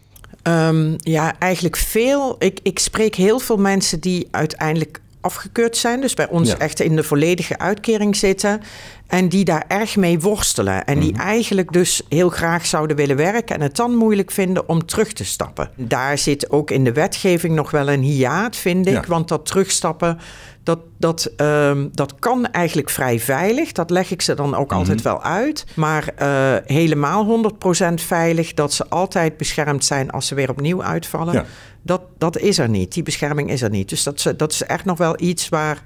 Um, 0.43 0.97
ja, 0.99 1.39
eigenlijk 1.39 1.77
veel. 1.77 2.37
Ik, 2.39 2.61
ik 2.63 2.79
spreek 2.79 3.15
heel 3.15 3.39
veel 3.39 3.57
mensen 3.57 4.01
die 4.01 4.29
uiteindelijk 4.31 5.01
afgekeurd 5.27 5.77
zijn. 5.77 6.01
Dus 6.01 6.15
bij 6.15 6.29
ons 6.29 6.57
echt 6.57 6.81
in 6.81 6.97
de 6.97 7.03
volledige 7.03 7.59
uitkering 7.59 8.17
zitten. 8.17 8.63
En 9.07 9.29
die 9.29 9.45
daar 9.45 9.65
erg 9.69 9.97
mee 9.97 10.21
worstelen. 10.21 10.85
En 10.85 11.01
die 11.01 11.13
mhm. 11.13 11.21
eigenlijk 11.21 11.73
dus 11.73 12.03
heel 12.09 12.29
graag 12.29 12.67
zouden 12.67 12.97
willen 12.97 13.17
werken. 13.17 13.55
En 13.55 13.61
het 13.61 13.77
dan 13.77 13.95
moeilijk 13.95 14.31
vinden 14.31 14.69
om 14.69 14.87
terug 14.87 15.13
te 15.13 15.25
stappen. 15.25 15.71
Daar 15.75 16.19
zit 16.19 16.51
ook 16.51 16.71
in 16.71 16.85
de 16.85 16.93
wetgeving 16.93 17.55
nog 17.55 17.71
wel 17.71 17.89
een 17.89 18.03
hiaat, 18.03 18.57
vind 18.57 18.87
ik. 18.87 19.05
Want 19.05 19.29
dat 19.29 19.47
terugstappen, 19.47 20.19
dat, 20.63 20.79
dat, 20.99 21.33
um, 21.37 21.89
dat 21.93 22.15
kan 22.19 22.47
eigenlijk 22.47 22.91
vrij 22.91 23.21
veilig. 23.21 23.73
Dat 23.73 23.91
leg 23.91 24.11
ik 24.11 24.23
ze 24.23 24.35
dan 24.35 24.55
ook 24.55 24.69
mhm. 24.69 24.79
altijd 24.79 25.03
wel 25.03 25.23
uit. 25.23 25.67
Maar 25.75 26.09
uh, 26.23 26.57
helemaal 26.65 27.53
100% 27.91 27.95
veilig, 27.95 28.55
dat 28.55 28.73
ze 28.73 28.89
altijd 28.89 29.37
beschermd 29.37 29.85
zijn 29.85 30.11
als 30.11 30.27
ze 30.27 30.35
weer 30.35 30.51
opnieuw 30.51 30.83
uitvallen. 30.83 31.35
Ja. 31.35 31.45
Dat, 31.83 32.01
dat 32.19 32.39
is 32.39 32.59
er 32.59 32.69
niet. 32.69 32.93
Die 32.93 33.03
bescherming 33.03 33.51
is 33.51 33.63
er 33.63 33.71
niet. 33.71 33.89
Dus 33.89 34.03
dat, 34.03 34.35
dat 34.37 34.53
is 34.53 34.63
echt 34.63 34.85
nog 34.85 34.99
wel 34.99 35.15
iets 35.21 35.49
waar 35.49 35.83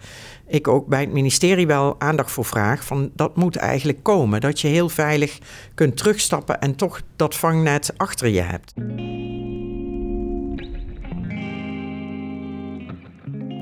ik 0.50 0.68
ook 0.68 0.86
bij 0.86 1.00
het 1.00 1.12
ministerie 1.12 1.66
wel 1.66 2.00
aandacht 2.00 2.30
voor 2.30 2.44
vraag. 2.44 2.84
Van 2.84 3.10
dat 3.14 3.36
moet 3.36 3.56
eigenlijk 3.56 4.02
komen. 4.02 4.40
Dat 4.40 4.60
je 4.60 4.68
heel 4.68 4.88
veilig 4.88 5.38
kunt 5.74 5.96
terugstappen 5.96 6.60
en 6.60 6.76
toch 6.76 7.02
dat 7.16 7.36
vangnet 7.36 7.92
achter 7.96 8.28
je 8.28 8.40
hebt. 8.40 8.72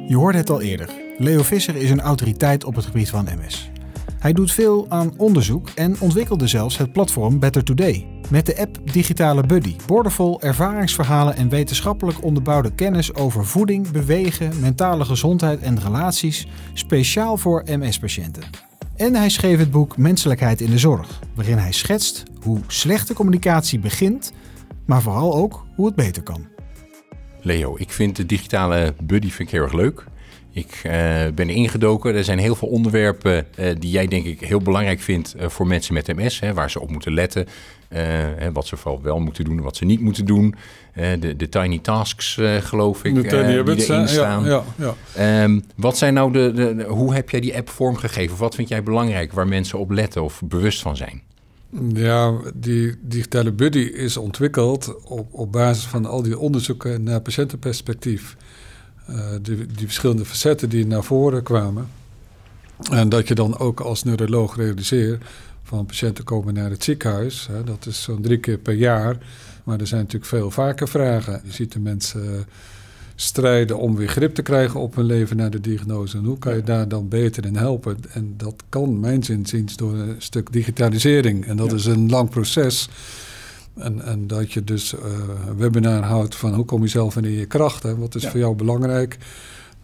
Je 0.07 0.17
hoorde 0.17 0.39
het 0.39 0.51
al 0.51 0.61
eerder. 0.61 0.91
Leo 1.19 1.43
Visser 1.43 1.77
is 1.77 1.91
een 1.91 2.01
autoriteit 2.01 2.65
op 2.65 2.75
het 2.75 2.85
gebied 2.85 3.11
van 3.11 3.25
MS. 3.25 3.71
Hij 4.19 4.33
doet 4.33 4.53
veel 4.53 4.87
aan 4.89 5.13
onderzoek 5.17 5.69
en 5.75 5.97
ontwikkelde 6.01 6.47
zelfs 6.47 6.79
het 6.79 6.93
platform 6.93 7.39
Better 7.39 7.65
Today. 7.65 8.07
Met 8.31 8.47
de 8.47 8.59
app 8.59 8.93
Digitale 8.93 9.47
Buddy, 9.47 9.77
boordevol 9.87 10.41
ervaringsverhalen 10.41 11.37
en 11.37 11.49
wetenschappelijk 11.49 12.25
onderbouwde 12.25 12.75
kennis 12.75 13.15
over 13.15 13.47
voeding, 13.47 13.91
bewegen, 13.91 14.61
mentale 14.61 15.05
gezondheid 15.05 15.61
en 15.61 15.81
relaties, 15.81 16.47
speciaal 16.75 17.37
voor 17.37 17.65
MS-patiënten. 17.67 18.43
En 18.97 19.15
hij 19.15 19.29
schreef 19.29 19.59
het 19.59 19.71
boek 19.71 19.97
Menselijkheid 19.97 20.61
in 20.61 20.71
de 20.71 20.79
Zorg, 20.79 21.21
waarin 21.35 21.59
hij 21.59 21.73
schetst 21.73 22.23
hoe 22.43 22.61
slechte 22.67 23.15
communicatie 23.15 23.79
begint, 23.79 24.33
maar 24.87 25.03
vooral 25.03 25.35
ook 25.35 25.67
hoe 25.75 25.87
het 25.87 25.95
beter 25.95 26.23
kan. 26.23 26.47
Leo, 27.41 27.75
ik 27.77 27.91
vind 27.91 28.17
de 28.17 28.27
digitale 28.27 28.95
buddy 29.03 29.31
vind 29.31 29.49
ik 29.49 29.55
heel 29.55 29.63
erg 29.63 29.73
leuk. 29.73 30.05
Ik 30.59 30.83
uh, 30.87 30.93
ben 31.35 31.49
ingedoken. 31.49 32.15
Er 32.15 32.25
zijn 32.25 32.39
heel 32.39 32.55
veel 32.55 32.69
onderwerpen 32.69 33.47
uh, 33.59 33.71
die 33.79 33.91
jij 33.91 34.07
denk 34.07 34.25
ik 34.25 34.41
heel 34.41 34.61
belangrijk 34.61 35.01
vindt 35.01 35.35
uh, 35.37 35.49
voor 35.49 35.67
mensen 35.67 35.95
met 35.95 36.17
MS. 36.17 36.41
Hè, 36.41 36.55
waar 36.55 36.71
ze 36.71 36.81
op 36.81 36.91
moeten 36.91 37.13
letten. 37.13 37.47
wat 38.53 38.67
ze 38.67 38.77
vooral 38.77 39.03
wel 39.03 39.21
moeten 39.21 39.45
doen 39.45 39.57
en 39.57 39.63
wat 39.63 39.77
ze 39.77 39.85
niet 39.85 40.01
moeten 40.01 40.25
doen. 40.25 40.55
de, 40.95 41.37
de 41.37 41.49
tiny 41.49 41.79
tasks 41.79 42.39
geloof 42.61 43.05
ik. 43.05 43.15
De 43.15 43.23
tiny 43.23 43.57
habits, 43.57 43.87
die 43.87 43.95
erin 43.95 44.09
staan. 44.09 44.45
Ja, 44.45 44.63
ja, 44.77 44.95
ja. 45.17 45.43
Um, 45.43 45.65
wat 45.77 45.99
zijn 45.99 46.15
nou 46.15 46.33
de, 46.33 46.53
de, 46.53 46.75
de, 46.75 46.85
hoe 46.85 47.15
heb 47.15 47.31
jij 47.31 47.41
die 47.41 47.57
app 47.57 47.69
vormgegeven? 47.69 48.33
Of 48.33 48.39
wat 48.39 48.55
vind 48.55 48.69
jij 48.69 48.83
belangrijk 48.83 49.33
waar 49.33 49.49
mensen 49.49 49.79
op 49.79 49.91
letten 49.91 50.23
of 50.23 50.43
bewust 50.45 50.83
van 50.83 50.97
zijn? 50.97 51.23
Ja, 51.93 52.33
die 52.55 52.95
digitale 53.01 53.53
buddy 53.53 53.79
is 53.79 54.17
ontwikkeld 54.17 55.05
op, 55.05 55.29
op 55.31 55.53
basis 55.53 55.85
van 55.85 56.07
al 56.07 56.23
die 56.23 56.39
onderzoeken 56.39 57.03
naar 57.03 57.21
patiëntenperspectief. 57.21 58.37
Uh, 59.11 59.17
die, 59.43 59.67
die, 59.67 59.87
verschillende 59.87 60.25
facetten 60.25 60.69
die 60.69 60.87
naar 60.87 61.05
voren 61.05 61.43
kwamen. 61.43 61.89
En 62.91 63.09
dat 63.09 63.29
je 63.29 63.35
dan 63.35 63.59
ook 63.59 63.81
als 63.81 64.03
neuroloog 64.03 64.57
realiseert 64.57 65.25
van 65.63 65.87
patiënten 65.87 66.25
komen 66.25 66.55
naar 66.55 66.71
het 66.71 66.85
ziekenhuis. 66.85 67.47
Hè, 67.53 67.65
dat 67.65 67.87
is 67.87 68.03
zo'n 68.03 68.23
drie 68.23 68.39
keer 68.39 68.59
per 68.59 68.75
jaar. 68.75 69.19
Maar 69.65 69.81
er 69.81 69.87
zijn 69.87 70.01
natuurlijk 70.01 70.31
veel 70.31 70.51
vaker 70.51 70.89
vragen. 70.89 71.41
Je 71.45 71.53
ziet 71.53 71.73
de 71.73 71.81
mensen 71.81 72.47
strijden 73.15 73.79
om 73.79 73.97
weer 73.97 74.09
grip 74.09 74.35
te 74.35 74.43
krijgen 74.43 74.81
op 74.81 74.95
hun 74.95 75.05
leven 75.05 75.37
na 75.37 75.49
de 75.49 75.61
diagnose. 75.61 76.17
En 76.17 76.25
hoe 76.25 76.39
kan 76.39 76.55
je 76.55 76.63
daar 76.63 76.89
dan 76.89 77.09
beter 77.09 77.47
in 77.47 77.57
helpen? 77.57 77.97
En 78.13 78.35
dat 78.37 78.63
kan, 78.69 79.01
mijn 79.01 79.23
zinziens, 79.23 79.77
door 79.77 79.93
een 79.93 80.15
stuk 80.19 80.53
digitalisering. 80.53 81.47
En 81.47 81.57
dat 81.57 81.73
is 81.73 81.85
een 81.85 82.11
lang 82.11 82.31
proces. 82.31 82.89
En, 83.79 84.03
en 84.05 84.27
dat 84.27 84.53
je 84.53 84.65
dus 84.65 84.93
uh, 84.93 85.01
een 85.49 85.57
webinar 85.57 86.03
houdt 86.03 86.37
van 86.37 86.55
hoe 86.55 86.65
kom 86.65 86.83
je 86.83 86.89
zelf 86.89 87.17
in 87.17 87.31
je 87.31 87.47
kracht? 87.47 87.83
Hè? 87.83 87.97
Wat 87.97 88.15
is 88.15 88.29
voor 88.29 88.39
jou 88.39 88.55
belangrijk? 88.55 89.19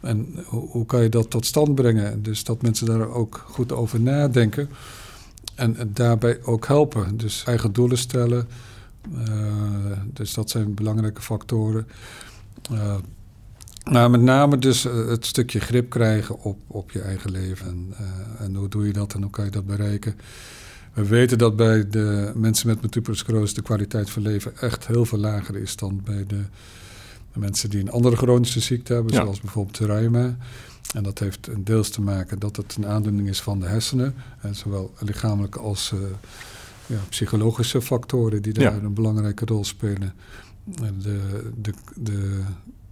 En 0.01 0.35
hoe, 0.45 0.69
hoe, 0.69 0.87
kan 0.87 1.03
je 1.03 1.09
dat 1.09 1.31
tot 1.31 1.47
stand 1.47 1.75
brengen? 1.75 2.23
Dus 2.23 2.45
dat 2.45 2.63
mensen 2.63 2.87
daar 2.87 3.09
ook 3.09 3.45
goed 3.49 3.73
over 3.73 4.01
nadenken. 4.01 4.69
En, 5.55 5.77
en 5.77 5.91
daarbij 5.93 6.39
ook 6.43 6.67
helpen. 6.67 7.17
Dus 7.17 7.43
eigen 7.47 7.73
doelen 7.73 7.99
stellen. 7.99 8.49
Uh, 9.13 9.99
dus 10.13 10.35
dat 10.35 10.51
zijn 10.51 10.75
belangrijke 10.75 11.23
factoren. 11.23 11.87
Uh, 12.73 12.95
nou, 13.85 14.11
met 14.11 14.21
name 14.21 14.59
dus 14.59 14.83
het 14.83 15.27
stukje 15.27 15.61
grip 15.61 15.91
krijgen 15.91 16.41
op, 16.41 16.59
op 16.67 16.91
je 16.91 17.01
eigen 17.01 17.31
leven. 17.31 17.67
En, 17.67 17.95
en 18.39 18.55
hoe 18.55 18.69
doe 18.69 18.87
je 18.87 18.93
dat 18.93 19.15
en 19.15 19.23
hoe 19.23 19.31
kan 19.31 19.45
je 19.45 19.51
dat 19.51 19.67
bereiken? 19.67 20.15
We 20.95 21.05
weten 21.07 21.39
dat 21.39 21.57
bij 21.57 21.89
de 21.89 22.33
mensen 22.35 22.67
met 22.67 22.81
multiple 22.81 23.53
de 23.55 23.63
kwaliteit 23.63 24.11
van 24.11 24.23
leven 24.23 24.59
echt 24.59 24.87
heel 24.87 25.05
veel 25.05 25.19
lager 25.19 25.57
is 25.57 25.77
dan 25.77 26.01
bij 26.05 26.27
de, 26.27 26.41
mensen 27.33 27.71
die 27.71 27.81
een 27.81 27.91
andere 27.91 28.17
chronische 28.17 28.61
ziekte 28.61 28.93
hebben, 28.93 29.15
zoals 29.15 29.41
bijvoorbeeld 29.41 29.79
reuma. 29.79 30.37
En 30.93 31.03
dat 31.03 31.19
heeft 31.19 31.47
een 31.47 31.65
deels 31.65 31.89
te 31.89 32.01
maken 32.01 32.39
dat 32.39 32.57
het 32.57 32.77
een 32.77 32.87
aandoening 32.87 33.29
is 33.29 33.41
van 33.41 33.61
de 33.61 33.67
hersenen, 33.67 34.15
en 34.41 34.55
zowel 34.55 34.95
lichamelijke 34.99 35.59
als 35.59 35.93
uh, 35.95 36.01
ja, 36.87 36.99
psychologische 37.09 37.83
factoren 37.83 38.43
die 38.43 38.53
daar 38.53 38.83
een 38.83 38.95
belangrijke 38.95 39.45
rol 39.45 39.65
spelen. 39.65 40.15
De, 41.03 41.21
de, 41.61 41.73
de 41.95 42.43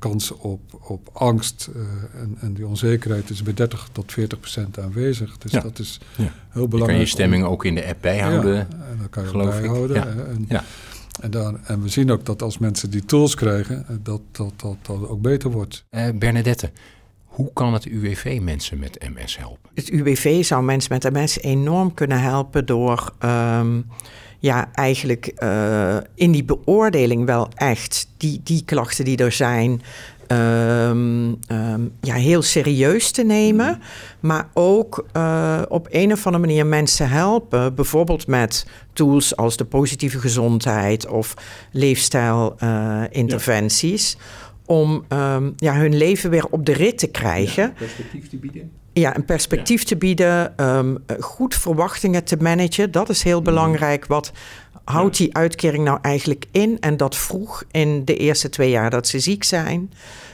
kans 0.02 0.30
op, 0.30 0.60
op 0.80 1.08
angst 1.12 1.70
uh, 1.76 1.82
en, 2.20 2.36
en 2.40 2.54
die 2.54 2.66
onzekerheid 2.66 3.30
is 3.30 3.42
bij 3.42 3.54
30 3.54 3.88
tot 3.92 4.12
40 4.12 4.40
procent 4.40 4.78
aanwezig. 4.78 5.38
Dus 5.38 5.52
dat 5.52 5.78
is 5.78 6.00
ja. 6.16 6.32
heel 6.48 6.68
belangrijk. 6.68 6.80
Je 6.80 6.86
kan 6.86 6.98
je 6.98 7.06
stemming 7.06 7.44
ook 7.44 7.64
in 7.64 7.74
de 7.74 7.86
app 7.86 7.98
bijhouden. 8.00 8.54
Ja, 8.54 8.60
en 8.60 8.98
dan 8.98 9.10
kan 9.10 9.24
je 9.24 9.32
bijhouden. 9.32 9.96
Ik. 9.96 10.04
En, 10.04 10.44
ja. 10.48 10.64
En, 11.20 11.30
dan, 11.30 11.64
en 11.64 11.82
we 11.82 11.88
zien 11.88 12.10
ook 12.10 12.24
dat 12.24 12.42
als 12.42 12.58
mensen 12.58 12.90
die 12.90 13.04
tools 13.04 13.34
krijgen, 13.34 13.84
eh, 13.88 13.96
dat 14.02 14.20
dat, 14.32 14.52
dat, 14.56 14.76
dat 14.82 15.08
ook 15.08 15.20
beter 15.20 15.50
wordt. 15.50 15.84
Uh, 15.90 16.08
Bernadette, 16.14 16.70
hoe 17.24 17.50
kan 17.52 17.72
het 17.72 17.84
UWV 17.84 18.38
mensen 18.42 18.78
met 18.78 19.06
MS 19.14 19.38
helpen? 19.38 19.70
Het 19.74 19.88
UWV 19.88 20.44
zou 20.44 20.62
mensen 20.62 20.92
met 20.92 21.12
MS 21.12 21.40
enorm 21.40 21.94
kunnen 21.94 22.20
helpen 22.20 22.66
door... 22.66 23.12
Um, 23.24 23.86
ja, 24.42 24.68
eigenlijk 24.72 25.26
eh, 25.26 25.96
in 26.14 26.32
die 26.32 26.44
beoordeling 26.44 27.26
wel 27.26 27.48
echt 27.54 28.08
die, 28.16 28.40
die 28.44 28.64
klachten 28.64 29.04
die 29.04 29.16
er 29.16 29.32
zijn. 29.32 29.82
ehm, 30.26 31.32
ehm, 31.46 31.80
ja, 32.00 32.14
heel 32.14 32.42
serieus 32.42 33.10
te 33.10 33.22
nemen. 33.22 33.80
Maar 34.20 34.48
ook 34.52 35.06
eh, 35.12 35.62
op 35.68 35.86
een 35.90 36.12
of 36.12 36.26
andere 36.26 36.46
manier 36.46 36.66
mensen 36.66 37.08
helpen. 37.08 37.74
Bijvoorbeeld 37.74 38.26
met 38.26 38.66
tools 38.92 39.36
als 39.36 39.56
de 39.56 39.64
positieve 39.64 40.18
gezondheid 40.18 41.06
of 41.06 41.34
leefstijlinterventies. 41.72 44.16
Om 44.66 45.04
ehm, 45.08 45.50
ja, 45.56 45.74
hun 45.74 45.96
leven 45.96 46.30
weer 46.30 46.46
op 46.50 46.66
de 46.66 46.72
rit 46.72 46.98
te 46.98 47.06
krijgen. 47.06 47.74
perspectief 47.74 48.28
te 48.28 48.36
bieden. 48.36 48.70
Ja, 48.92 49.16
een 49.16 49.24
perspectief 49.24 49.84
te 49.84 49.96
bieden, 49.96 50.56
ehm, 50.58 50.94
goed 51.20 51.54
verwachtingen 51.54 52.24
te 52.24 52.36
managen. 52.36 52.90
Dat 52.90 53.08
is 53.08 53.22
heel 53.22 53.42
belangrijk. 53.42 54.06
Wat 54.06 54.32
houdt 54.84 55.16
die 55.16 55.34
uitkering 55.36 55.84
nou 55.84 55.98
eigenlijk 56.02 56.44
in? 56.50 56.76
En 56.80 56.96
dat 56.96 57.16
vroeg 57.16 57.64
in 57.70 58.04
de 58.04 58.16
eerste 58.16 58.48
twee 58.48 58.70
jaar 58.70 58.90
dat 58.90 59.06
ze 59.06 59.18
ziek 59.20 59.44
zijn. 59.44 59.92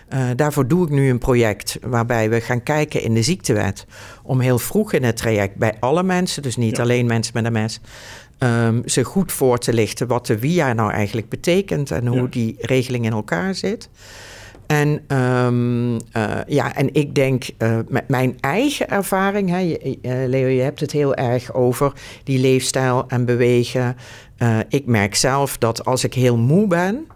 Eh, 0.08 0.20
daarvoor 0.36 0.68
doe 0.68 0.84
ik 0.84 0.90
nu 0.90 1.10
een 1.10 1.18
project 1.18 1.78
waarbij 1.82 2.30
we 2.30 2.40
gaan 2.40 2.62
kijken 2.62 3.02
in 3.02 3.14
de 3.14 3.22
ziektewet. 3.22 3.86
Om 4.22 4.40
heel 4.40 4.58
vroeg 4.58 4.92
in 4.92 5.02
het 5.04 5.16
traject 5.16 5.56
bij 5.56 5.76
alle 5.80 6.02
mensen, 6.02 6.42
dus 6.42 6.56
niet 6.56 6.80
alleen 6.80 7.06
mensen 7.06 7.42
met 7.42 7.52
MS, 7.52 7.80
ehm, 8.38 8.80
ze 8.84 9.04
goed 9.04 9.32
voor 9.32 9.58
te 9.58 9.72
lichten 9.72 10.06
wat 10.06 10.26
de 10.26 10.38
WIA 10.38 10.72
nou 10.72 10.92
eigenlijk 10.92 11.28
betekent 11.28 11.90
en 11.90 12.06
hoe 12.06 12.20
Ja. 12.20 12.26
die 12.30 12.56
regeling 12.60 13.04
in 13.04 13.12
elkaar 13.12 13.54
zit. 13.54 13.88
En, 14.68 15.00
ehm, 15.06 15.98
eh, 16.12 16.36
ja, 16.46 16.74
en 16.74 16.94
ik 16.94 17.14
denk 17.14 17.44
eh, 17.58 17.78
met 17.88 18.08
mijn 18.08 18.36
eigen 18.40 18.88
ervaring, 18.90 19.50
hè, 19.50 19.58
je- 19.58 19.98
eh, 20.02 20.12
Leo, 20.26 20.46
je 20.46 20.60
hebt 20.60 20.80
het 20.80 20.92
heel 20.92 21.14
erg 21.14 21.54
over 21.54 21.92
die 22.24 22.38
leefstijl 22.38 23.04
en 23.08 23.24
bewegen. 23.24 23.96
Ik 24.68 24.86
merk 24.86 25.14
zelf 25.14 25.58
dat 25.58 25.84
als 25.84 26.04
ik 26.04 26.14
heel 26.14 26.36
moe 26.36 26.66
ben, 26.66 27.06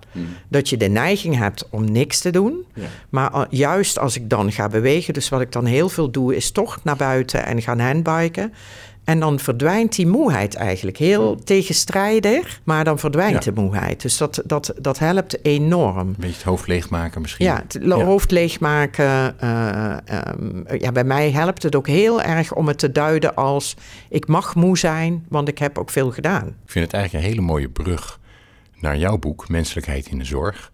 dat 0.49 0.68
je 0.68 0.76
de 0.76 0.88
neiging 0.88 1.37
hebt 1.37 1.68
om 1.71 1.92
niks 1.92 2.21
te 2.21 2.30
doen. 2.30 2.64
Ja. 2.75 2.82
Maar 3.11 3.47
juist 3.50 3.99
als 3.99 4.16
ik 4.16 4.30
dan 4.30 4.52
ga 4.52 4.68
bewegen, 4.68 5.14
dus 5.14 5.28
wat 5.28 5.40
ik 5.40 5.52
dan 5.52 5.64
heel 5.64 5.88
veel 5.88 6.11
doe, 6.11 6.37
is 6.37 6.50
toch 6.50 6.78
naar 6.85 6.97
buiten 6.97 7.44
en 7.47 7.62
gaan 7.62 7.78
handbiken. 7.80 8.52
En 9.12 9.21
dan 9.21 9.38
verdwijnt 9.38 9.97
die 9.97 10.07
moeheid 10.07 10.54
eigenlijk. 10.54 10.97
Heel 10.97 11.37
tegenstrijdig, 11.45 12.61
maar 12.64 12.85
dan 12.85 12.99
verdwijnt 12.99 13.45
Ja. 13.45 13.52
de 13.52 13.61
moeheid. 13.61 14.02
Dus 14.02 14.16
dat, 14.16 14.42
dat, 14.45 14.73
dat 14.81 14.99
helpt 14.99 15.45
enorm. 15.45 15.99
Een 16.09 16.14
beetje 16.19 16.35
het 16.35 16.42
hoofd 16.42 16.66
leegmaken 16.66 17.21
misschien. 17.21 17.47
Ja, 17.47 17.57
het 17.69 17.78
Ja. 17.83 17.95
hoofd 18.04 18.31
leegmaken. 18.31 19.40
eh, 19.40 19.97
ehm, 20.04 20.75
ja, 20.78 20.92
bij 20.92 21.04
mij 21.04 21.31
helpt 21.31 21.62
het 21.62 21.75
ook 21.76 21.87
heel 21.87 22.23
erg 22.23 22.52
om 22.54 22.69
het 22.69 22.78
te 22.78 22.92
duiden 22.92 23.35
als... 23.35 23.76
ik 24.09 24.26
mag 24.26 24.54
moe 24.54 24.78
zijn, 24.78 25.25
want 25.28 25.49
ik 25.49 25.59
heb 25.59 25.78
ook 25.78 25.90
veel 25.90 26.11
gedaan. 26.11 26.47
Ik 26.47 26.71
vind 26.71 26.85
het 26.85 26.95
eigenlijk 26.95 27.25
een 27.25 27.31
hele 27.31 27.47
mooie 27.47 27.69
brug 27.69 28.21
naar 28.81 28.97
jouw 28.99 29.19
boek, 29.19 29.49
Menselijkheid 29.49 30.07
in 30.09 30.19
de 30.19 30.25
Zorg. 30.25 30.73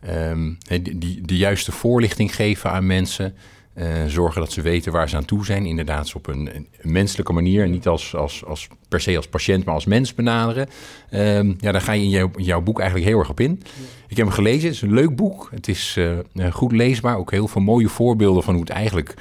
Ehm, 0.00 0.52
hè, 0.66 0.82
die, 0.82 0.98
die, 0.98 1.20
de 1.22 1.36
juiste 1.36 1.72
voorlichting 1.72 2.34
geven 2.34 2.70
aan 2.70 2.86
mensen. 2.86 3.34
Eh, 3.78 4.04
zorgen 4.06 4.40
dat 4.40 4.52
ze 4.52 4.62
weten 4.62 4.92
waar 4.92 5.08
ze 5.08 5.16
aan 5.16 5.24
toe 5.24 5.44
zijn. 5.44 5.66
Inderdaad, 5.66 6.14
op 6.14 6.26
een, 6.26 6.66
menselijke 6.82 7.32
manier. 7.32 7.68
Niet 7.68 7.86
als, 7.86 8.14
als, 8.14 8.44
als, 8.44 8.68
per 8.88 9.00
se 9.00 9.16
als 9.16 9.28
patiënt, 9.28 9.64
maar 9.64 9.74
als 9.74 9.84
mens 9.84 10.14
benaderen. 10.14 10.68
Ehm, 11.10 11.54
ja, 11.58 11.72
daar 11.72 11.80
ga 11.80 11.92
je 11.92 12.02
in 12.02 12.30
jouw, 12.36 12.60
boek 12.60 12.78
eigenlijk 12.78 13.10
heel 13.10 13.18
erg 13.18 13.30
op 13.30 13.40
in. 13.40 13.62
Ik 14.08 14.16
heb 14.16 14.26
hem 14.26 14.34
gelezen. 14.34 14.66
Het 14.66 14.74
is 14.74 14.82
een 14.82 14.94
leuk 14.94 15.16
boek. 15.16 15.48
Het 15.50 15.68
is 15.68 15.94
eh, 15.96 16.18
eh, 16.18 16.52
goed 16.52 16.72
leesbaar. 16.72 17.16
Ook 17.16 17.30
heel 17.30 17.48
veel 17.48 17.60
mooie 17.60 17.88
voorbeelden 17.88 18.42
van 18.42 18.54
hoe 18.54 18.62
het 18.62 18.72
eigenlijk 18.72 19.14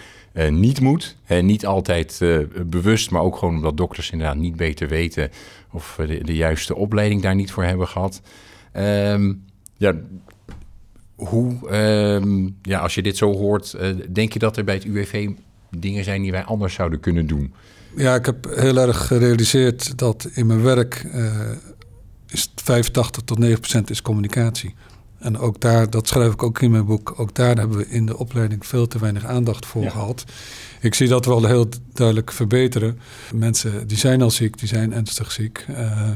niet 0.49 0.81
moet. 0.81 1.17
En 1.25 1.45
niet 1.45 1.65
altijd 1.65 2.21
bewust, 2.65 3.11
maar 3.11 3.21
ook 3.21 3.37
gewoon 3.37 3.55
omdat 3.55 3.77
dokters 3.77 4.11
inderdaad 4.11 4.35
niet 4.35 4.55
beter 4.55 4.87
weten 4.87 5.29
of 5.71 5.99
de, 6.07 6.23
de 6.23 6.35
juiste 6.35 6.75
opleiding 6.75 7.21
daar 7.21 7.35
niet 7.35 7.51
voor 7.51 7.63
hebben 7.63 7.87
gehad. 7.87 8.21
Ehm, 8.71 9.33
ja, 9.77 9.93
hoe, 11.17 11.69
ehm, 11.69 12.49
ja, 12.61 12.79
als 12.79 12.95
je 12.95 13.01
dit 13.01 13.17
zo 13.17 13.33
hoort, 13.33 13.73
eh, 13.73 13.89
denk 14.09 14.33
je 14.33 14.39
dat 14.39 14.57
er 14.57 14.63
bij 14.63 14.75
het 14.75 14.85
UWV 14.85 15.29
dingen 15.77 16.03
zijn 16.03 16.21
die 16.21 16.31
wij 16.31 16.43
anders 16.43 16.73
zouden 16.73 16.99
kunnen 16.99 17.27
doen? 17.27 17.53
Ja, 17.95 18.15
ik 18.15 18.25
heb 18.25 18.55
heel 18.55 18.77
erg 18.77 19.07
gerealiseerd 19.07 19.97
dat 19.97 20.29
in 20.33 20.45
mijn 20.45 20.61
werk 20.63 21.07
eh, 21.11 21.51
is 22.27 22.41
het 22.41 22.61
85 22.63 23.23
tot 23.23 23.37
9 23.37 23.59
procent 23.59 23.89
is 23.89 24.01
communicatie. 24.01 24.75
En 25.19 25.37
ook 25.37 25.59
daar, 25.61 25.89
dat 25.89 26.07
schrijf 26.07 26.33
ik 26.33 26.43
ook 26.43 26.61
in 26.61 26.71
mijn 26.71 26.85
boek, 26.85 27.13
ook 27.17 27.35
daar 27.35 27.57
hebben 27.57 27.77
we 27.77 27.87
in 27.89 28.05
de 28.05 28.17
opleiding 28.17 28.65
veel 28.65 28.87
te 28.87 28.99
weinig 28.99 29.25
aandacht 29.25 29.65
voor 29.65 29.83
Ja. 29.83 29.89
gehad. 29.89 30.23
Ik 30.81 30.93
zie 30.93 31.07
dat 31.07 31.25
wel 31.25 31.45
heel 31.45 31.67
duidelijk 31.93 32.31
verbeteren. 32.31 32.99
Mensen 33.33 33.87
die 33.87 33.97
zijn 33.97 34.21
al 34.21 34.31
ziek, 34.31 34.57
die 34.59 34.67
zijn 34.67 34.93
ernstig 34.93 35.31
ziek. 35.31 35.65
eh, 35.67 36.09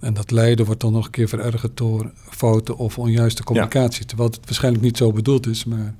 en 0.00 0.14
dat 0.14 0.30
lijden 0.30 0.66
wordt 0.66 0.80
dan 0.80 0.92
nog 0.92 1.04
een 1.04 1.10
keer 1.10 1.28
verergerd 1.28 1.76
door 1.76 2.10
fouten 2.30 2.76
of 2.76 2.98
onjuiste 2.98 3.44
communicatie. 3.44 4.04
Terwijl 4.04 4.28
het 4.30 4.38
waarschijnlijk 4.44 4.84
niet 4.84 4.96
zo 4.96 5.12
bedoeld 5.12 5.46
is, 5.46 5.64
maar 5.64 5.94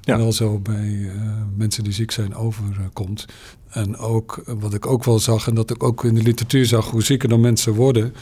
Ja. 0.00 0.16
wel 0.16 0.32
zo 0.32 0.58
bij 0.58 1.10
eh, 1.14 1.20
mensen 1.56 1.84
die 1.84 1.92
ziek 1.92 2.10
zijn 2.10 2.34
overkomt. 2.34 3.24
En 3.70 3.96
ook 3.96 4.42
eh, 4.46 4.54
wat 4.58 4.74
ik 4.74 4.86
ook 4.86 5.04
wel 5.04 5.18
zag, 5.18 5.48
en 5.48 5.54
dat 5.54 5.70
ik 5.70 5.82
ook 5.82 6.04
in 6.04 6.14
de 6.14 6.22
literatuur 6.22 6.66
zag, 6.66 6.90
hoe 6.90 7.02
zieker 7.02 7.28
dan 7.28 7.40
mensen 7.40 7.72
worden. 7.74 8.14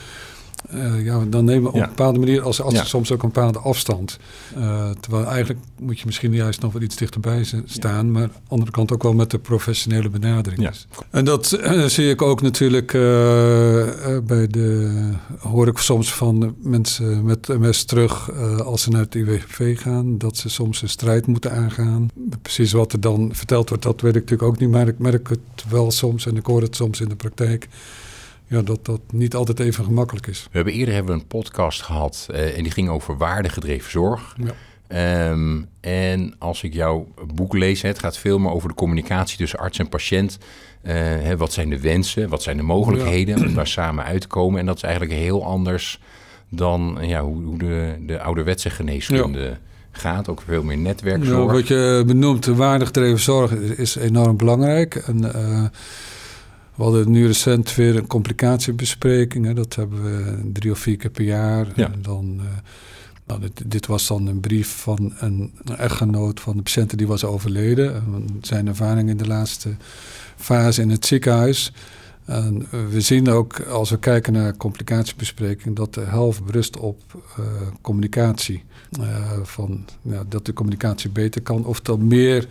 Eh, 0.70 1.04
ja, 1.04 1.24
dan 1.28 1.44
nemen 1.44 1.62
we 1.62 1.68
op 1.68 1.74
Ja. 1.74 1.82
een 1.82 1.88
bepaalde 1.88 2.18
manier 2.18 2.42
als, 2.42 2.56
Ja. 2.56 2.84
soms 2.84 3.12
ook 3.12 3.22
een 3.22 3.28
bepaalde 3.32 3.58
afstand. 3.58 4.18
Eh, 4.56 4.90
terwijl 5.00 5.26
eigenlijk 5.26 5.60
moet 5.80 5.98
je 5.98 6.06
misschien 6.06 6.34
juist 6.34 6.60
nog 6.60 6.72
wel 6.72 6.82
iets 6.82 6.96
dichterbij 6.96 7.44
staan, 7.64 8.10
maar 8.12 8.22
aan 8.22 8.28
de 8.28 8.48
andere 8.48 8.70
kant 8.70 8.92
ook 8.92 9.02
wel 9.02 9.12
met 9.14 9.30
de 9.30 9.38
professionele 9.38 10.08
benadering. 10.08 10.70
En 11.10 11.24
dat 11.24 11.52
eh, 11.52 11.84
zie 11.84 12.10
ik 12.10 12.22
ook 12.22 12.42
natuurlijk 12.42 12.92
bij 14.26 14.46
de. 14.46 14.92
hoor 15.38 15.66
ik 15.66 15.78
soms 15.78 16.14
van 16.14 16.54
mensen 16.62 17.24
met 17.24 17.48
MS 17.48 17.84
terug 17.84 18.32
als 18.64 18.82
ze 18.82 18.90
naar 18.90 19.00
het 19.00 19.14
IWV 19.14 19.80
gaan, 19.80 20.18
dat 20.18 20.36
ze 20.36 20.48
soms 20.48 20.82
een 20.82 20.88
strijd 20.88 21.26
moeten 21.26 21.52
aangaan. 21.52 22.08
Precies 22.42 22.72
wat 22.72 22.92
er 22.92 23.00
dan 23.00 23.30
verteld 23.34 23.68
wordt, 23.68 23.84
dat 23.84 24.00
weet 24.00 24.14
ik 24.16 24.20
natuurlijk 24.22 24.48
ook 24.50 24.58
niet, 24.58 24.70
maar 24.70 24.88
ik 24.88 24.98
merk 24.98 25.28
het 25.28 25.64
wel 25.68 25.90
soms 25.90 26.26
en 26.26 26.36
ik 26.36 26.46
hoor 26.46 26.62
het 26.62 26.76
soms 26.76 27.00
in 27.00 27.08
de 27.08 27.16
praktijk. 27.16 27.68
Ja, 28.46 28.62
dat 28.62 28.84
dat 28.84 29.00
niet 29.12 29.34
altijd 29.34 29.60
even 29.60 29.84
gemakkelijk 29.84 30.26
is. 30.26 30.42
We 30.42 30.56
hebben 30.56 30.74
eerder 30.74 30.94
hebben 30.94 31.14
we 31.14 31.20
een 31.20 31.26
podcast 31.26 31.82
gehad 31.82 32.28
eh, 32.30 32.56
en 32.56 32.62
die 32.62 32.72
ging 32.72 32.88
over 32.88 33.16
waardegedreven 33.16 33.90
zorg. 33.90 34.36
Ja. 34.44 34.54
Ehm, 34.86 35.62
en 35.80 36.34
als 36.38 36.62
ik 36.62 36.72
jouw 36.72 37.08
boek 37.34 37.52
lees, 37.52 37.82
het 37.82 37.98
gaat 37.98 38.18
veel 38.18 38.38
meer 38.38 38.50
over 38.50 38.68
de 38.68 38.74
communicatie 38.74 39.38
tussen 39.38 39.58
arts 39.58 39.78
en 39.78 39.88
patiënt. 39.88 40.38
Eh, 40.82 40.94
hè, 40.96 41.36
wat 41.36 41.52
zijn 41.52 41.70
de 41.70 41.80
wensen, 41.80 42.28
wat 42.28 42.42
zijn 42.42 42.56
de 42.56 42.62
mogelijkheden 42.62 43.46
om 43.46 43.54
daar 43.54 43.66
samen 43.66 44.04
uit 44.04 44.20
te 44.20 44.26
komen? 44.26 44.60
En 44.60 44.66
dat 44.66 44.76
is 44.76 44.82
eigenlijk 44.82 45.12
heel 45.12 45.44
anders 45.44 46.00
dan 46.48 46.98
ja, 47.00 47.22
hoe, 47.22 47.42
hoe 47.42 47.58
de, 47.58 47.96
de 48.06 48.20
ouderwetse 48.20 48.70
geneeskunde 48.70 49.56
gaat. 49.90 50.28
Ook 50.28 50.42
veel 50.46 50.62
meer 50.62 50.78
netwerkzorg. 50.78 51.38
Nou, 51.38 51.52
wat 51.52 51.68
je 51.68 52.02
benoemt, 52.06 52.44
de 52.44 52.54
waardegedreven 52.54 53.20
zorg 53.20 53.50
is, 53.50 53.70
is 53.76 53.96
enorm 53.96 54.36
belangrijk. 54.36 54.94
En, 54.94 55.34
eh, 55.34 55.64
we 56.74 56.82
hadden 56.82 57.10
nu 57.10 57.26
recent 57.26 57.74
weer 57.74 57.96
een 57.96 58.06
complicatiebespreking. 58.06 59.46
Hè. 59.46 59.54
Dat 59.54 59.74
hebben 59.74 60.02
we 60.02 60.50
drie 60.52 60.70
of 60.70 60.78
vier 60.78 60.96
keer 60.96 61.10
per 61.10 61.24
jaar. 61.24 61.66
Ja. 61.74 61.92
En 61.92 62.02
dan, 62.02 62.40
eh, 62.40 62.46
nou, 63.26 63.40
dit, 63.40 63.70
dit 63.70 63.86
was 63.86 64.06
dan 64.06 64.26
een 64.26 64.40
brief 64.40 64.68
van 64.68 65.12
een, 65.18 65.52
echtgenoot 65.76 66.40
van 66.40 66.56
de 66.56 66.62
patiënt 66.62 66.98
die 66.98 67.06
was 67.06 67.24
overleden. 67.24 67.94
En 67.94 68.38
zijn 68.40 68.66
ervaring 68.66 69.08
in 69.08 69.16
de 69.16 69.26
laatste 69.26 69.76
fase 70.36 70.82
in 70.82 70.90
het 70.90 71.06
ziekenhuis. 71.06 71.72
En 72.24 72.66
we 72.90 73.00
zien 73.00 73.28
ook, 73.28 73.60
als 73.60 73.90
we 73.90 73.98
kijken 73.98 74.32
naar 74.32 74.56
complicatiebespreking, 74.56 75.76
dat 75.76 75.94
de 75.94 76.00
helft 76.00 76.44
berust 76.44 76.76
op 76.76 77.00
eh, 77.36 77.44
communicatie. 77.80 78.64
Eh, 79.00 79.32
van, 79.42 79.84
ja, 80.02 80.22
dat 80.28 80.46
de 80.46 80.52
communicatie 80.52 81.10
beter 81.10 81.42
kan. 81.42 81.64
Of 81.64 81.80
dan 81.80 82.06
meer 82.06 82.48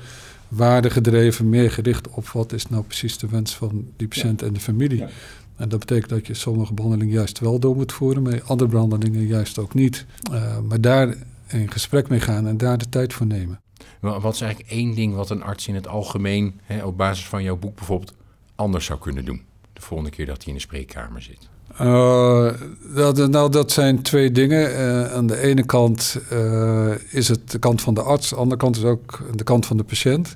waardegedreven, 0.56 1.50
meer 1.50 1.72
gericht 1.72 2.08
op 2.10 2.28
wat 2.28 2.52
is 2.54 2.68
nou 2.68 2.84
precies 2.84 3.18
de 3.18 3.28
wens 3.28 3.56
van 3.56 3.88
die 3.96 4.08
patiënt 4.08 4.42
en 4.42 4.54
de 4.54 4.60
familie. 4.60 4.98
Ja. 4.98 5.10
En 5.56 5.70
dat 5.70 5.80
betekent 5.80 6.10
dat 6.10 6.28
je 6.28 6.34
sommige 6.34 6.74
behandelingen 6.74 7.14
juist 7.14 7.40
wel 7.40 7.60
door 7.60 7.76
moet 7.76 7.92
voeren, 7.92 8.24
maar 8.24 8.42
andere 8.44 8.70
behandelingen 8.70 9.26
juist 9.28 9.58
ook 9.58 9.74
niet. 9.74 10.06
Eh, 10.32 10.60
maar 10.60 10.82
daar 10.82 11.16
in 11.48 11.72
gesprek 11.72 12.10
mee 12.10 12.20
gaan 12.20 12.48
en 12.48 12.58
daar 12.58 12.78
de 12.78 12.90
tijd 12.90 13.14
voor 13.14 13.26
nemen. 13.26 13.62
Wa- 14.00 14.20
Wat 14.20 14.34
is 14.34 14.42
eigenlijk 14.42 14.72
één 14.72 14.96
ding 14.96 15.16
wat 15.16 15.30
een 15.30 15.44
arts 15.44 15.68
in 15.68 15.76
het 15.76 15.88
algemeen, 15.88 16.60
hè, 16.64 16.84
op 16.86 16.98
basis 16.98 17.26
van 17.28 17.44
jouw 17.44 17.58
boek 17.58 17.76
bijvoorbeeld, 17.76 18.14
anders 18.56 18.86
zou 18.86 19.00
kunnen 19.00 19.26
doen? 19.26 19.42
De 19.74 19.82
volgende 19.82 20.12
keer 20.12 20.26
dat 20.26 20.38
hij 20.38 20.48
in 20.48 20.54
de 20.54 20.60
spreekkamer 20.60 21.22
zit. 21.22 21.50
Eh, 21.78 22.48
dat, 22.96 23.30
nou, 23.30 23.52
dat 23.52 23.72
zijn 23.72 24.02
twee 24.02 24.32
dingen. 24.32 24.76
Eh, 24.76 25.14
aan 25.14 25.28
de 25.28 25.38
ene 25.38 25.66
kant 25.66 26.18
eh, 26.30 26.92
is 27.10 27.28
het 27.28 27.52
de 27.52 27.60
kant 27.60 27.82
van 27.82 27.94
de 27.94 28.02
arts, 28.02 28.32
aan 28.32 28.36
de 28.36 28.42
andere 28.42 28.62
kant 28.62 28.78
is 28.78 28.84
ook 28.84 29.20
de 29.36 29.44
kant 29.44 29.66
van 29.66 29.78
de 29.78 29.84
patiënt. 29.84 30.36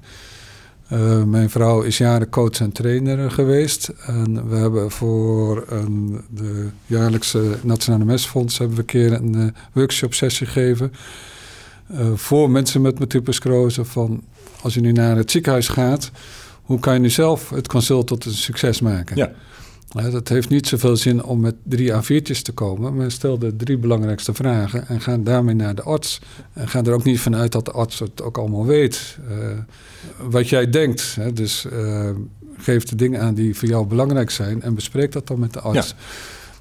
Mijn 1.26 1.50
vrouw 1.50 1.82
is 1.82 1.98
jaren 1.98 2.30
coach 2.30 2.60
en 2.60 2.72
trainer 2.72 3.32
geweest. 3.32 3.88
En 4.06 4.50
we 4.50 4.56
hebben 4.56 4.92
voor 4.92 5.66
een, 5.68 6.22
de 6.30 6.68
jaarlijkse 6.86 7.58
Nationale 7.62 8.06
Mesfonds 8.06 8.58
hebben 8.58 8.76
we 8.76 8.82
een 8.82 8.88
keer 8.88 9.14
een 9.14 9.56
workshop 9.74 10.14
sessie 10.14 10.48
gegeven. 10.48 10.94
voor 12.16 12.50
mensen 12.50 12.82
met 12.82 13.00
multiple 13.00 13.34
sclerose. 13.34 13.86
Van 13.86 14.24
als 14.62 14.74
je 14.74 14.82
nu 14.82 14.92
naar 14.92 15.18
het 15.18 15.32
ziekenhuis 15.32 15.68
gaat, 15.68 16.12
hoe 16.62 16.80
kan 16.80 16.94
je 16.94 17.00
nu 17.00 17.10
zelf 17.10 17.50
het 17.50 17.68
consult 17.68 18.08
tot 18.08 18.26
een 18.26 18.32
succes 18.32 18.82
maken? 18.82 19.18
Ja. 19.18 19.32
Het 20.04 20.30
heeft 20.30 20.50
niet 20.50 20.68
zoveel 20.68 20.98
zin 20.98 21.24
om 21.24 21.40
met 21.40 21.56
drie 21.64 21.92
A4'tjes 21.92 22.42
te 22.42 22.52
komen, 22.54 22.96
maar 22.96 23.12
stel 23.12 23.40
de 23.40 23.56
drie 23.56 23.78
belangrijkste 23.78 24.34
vragen 24.34 24.88
en 24.88 25.02
ga 25.02 25.18
daarmee 25.18 25.56
naar 25.56 25.76
de 25.76 25.82
arts. 25.82 26.22
En 26.54 26.68
ga 26.68 26.84
er 26.84 26.94
ook 26.94 27.04
niet 27.04 27.20
vanuit 27.20 27.52
dat 27.52 27.66
de 27.66 27.72
arts 27.72 28.00
het 28.00 28.22
ook 28.22 28.38
allemaal 28.38 28.66
weet. 28.66 29.18
Uh, 29.30 29.48
wat 30.30 30.50
jij 30.50 30.70
denkt, 30.70 31.16
hè, 31.16 31.34
dus 31.34 31.66
uh, 31.74 32.10
geef 32.58 32.84
de 32.84 32.96
dingen 32.96 33.22
aan 33.22 33.34
die 33.34 33.56
voor 33.56 33.68
jou 33.68 33.86
belangrijk 33.86 34.30
zijn 34.30 34.62
en 34.62 34.76
bespreek 34.76 35.12
dat 35.12 35.28
dan 35.28 35.40
met 35.40 35.54
de 35.54 35.62
arts. 35.62 35.96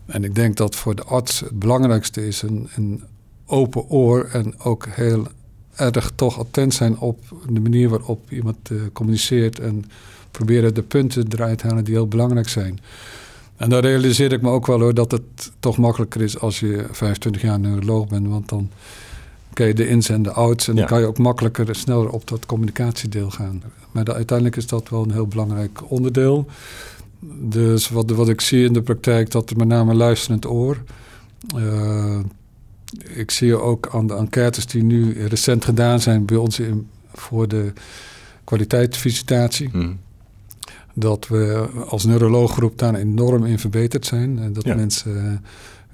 En 0.07 0.25
ik 0.25 0.35
denk 0.35 0.57
dat 0.57 0.77
voor 0.77 0.95
de 0.95 1.05
arts 1.05 1.41
het 1.41 1.59
belangrijkste 1.59 2.27
is 2.27 2.43
een, 2.43 2.69
een 2.75 3.03
open 3.47 3.89
oor 3.89 4.29
en 4.33 4.61
ook 4.61 4.87
heel 4.91 5.27
erg 5.75 6.13
toch 6.15 6.39
attent 6.39 6.75
zijn 6.75 6.99
op 6.99 7.19
de 7.49 7.61
manier 7.61 7.89
waarop 7.89 8.31
iemand 8.31 8.71
uh, 8.71 8.83
communiceert 8.93 9.59
en 9.59 9.85
proberen 10.31 10.75
de 10.75 10.83
punten 10.83 11.27
eruit 11.29 11.59
te 11.59 11.67
halen 11.67 11.85
die 11.85 11.95
heel 11.95 12.09
belangrijk 12.09 12.49
zijn. 12.49 12.81
En 13.57 13.69
dan 13.69 13.81
realiseer 13.81 14.33
ik 14.33 14.43
me 14.43 14.51
ook 14.51 14.67
wel 14.67 14.81
hoor 14.81 14.95
dat 14.95 15.11
het 15.11 15.53
toch 15.61 15.77
makkelijker 15.77 16.21
is 16.21 16.39
als 16.39 16.61
je 16.61 16.87
25 16.91 17.43
jaar 17.43 17.61
neuroloog 17.61 18.09
bent, 18.09 18.29
want 18.29 18.49
dan 18.49 18.71
ken 19.53 19.67
je 19.67 19.75
de 19.75 19.89
ins 19.89 20.09
en 20.09 20.23
de 20.23 20.33
outs 20.33 20.69
en 20.69 20.77
dan 20.77 20.87
kan 20.87 21.01
je 21.01 21.07
ook 21.07 21.19
makkelijker 21.19 21.75
sneller 21.75 22.09
op 22.09 22.29
dat 22.29 22.47
communicatiedeel 22.47 23.31
gaan. 23.31 23.63
Maar 23.91 24.15
uiteindelijk 24.15 24.57
is 24.57 24.67
dat 24.67 24.89
wel 24.89 25.03
een 25.03 25.13
heel 25.13 25.27
belangrijk 25.27 25.91
onderdeel. 25.91 26.47
Dus 27.41 27.89
wat, 27.89 28.11
wat 28.11 28.29
ik 28.29 28.41
zie 28.41 28.65
in 28.65 28.73
de 28.73 28.83
praktijk, 28.83 29.31
dat 29.31 29.51
er 29.51 29.57
met 29.57 29.69
name 29.69 29.95
luisterend 29.95 30.47
oor. 30.47 30.83
Uh, 31.57 32.19
ik 33.15 33.31
zie 33.31 33.61
ook 33.61 33.89
aan 33.93 34.07
de 34.07 34.15
enquêtes 34.15 34.67
die 34.67 34.83
nu 34.83 35.27
recent 35.27 35.65
gedaan 35.65 36.01
zijn 36.01 36.25
bij 36.25 36.37
ons 36.37 36.59
in, 36.59 36.89
voor 37.13 37.49
de 37.49 37.73
kwaliteitsvisitatie. 38.45 39.69
Hmm. 39.73 39.99
Dat 40.99 41.29
we 41.29 41.69
als 41.89 42.05
neurolooggroep 42.05 42.79
daar 42.79 42.95
enorm 42.95 43.45
in 43.45 43.59
verbeterd 43.59 44.07
zijn. 44.07 44.39
En 44.39 44.53
dat 44.53 44.65
mensen 44.65 45.45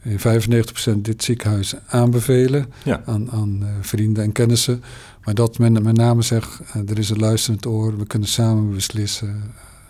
in 0.03 0.19
95% 0.19 1.01
dit 1.01 1.25
ziekenhuis 1.25 1.75
aanbevelen 1.87 2.67
aan, 3.05 3.31
aan 3.31 3.59
uh, 3.63 3.69
vrienden 3.81 4.25
en 4.25 4.33
kennissen. 4.33 4.83
Maar 5.25 5.35
dat 5.35 5.59
men 5.59 5.83
met 5.83 5.97
name 5.97 6.23
zegt, 6.23 6.61
er 6.89 6.99
is 6.99 7.11
een 7.11 7.19
luisterend 7.19 7.67
oor, 7.67 7.99
we 7.99 8.07
kunnen 8.07 8.29
samen 8.29 8.75
beslissen. 8.75 9.43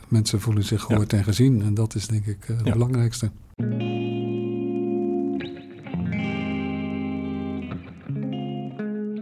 Mensen 0.09 0.41
voelen 0.41 0.65
zich 0.65 0.83
gehoord 0.83 1.13
en 1.13 1.25
gezien. 1.25 1.63
En 1.63 1.75
dat 1.75 1.95
is 1.95 2.07
denk 2.07 2.27
ik 2.27 2.39
het 2.47 2.73
belangrijkste. 2.73 3.31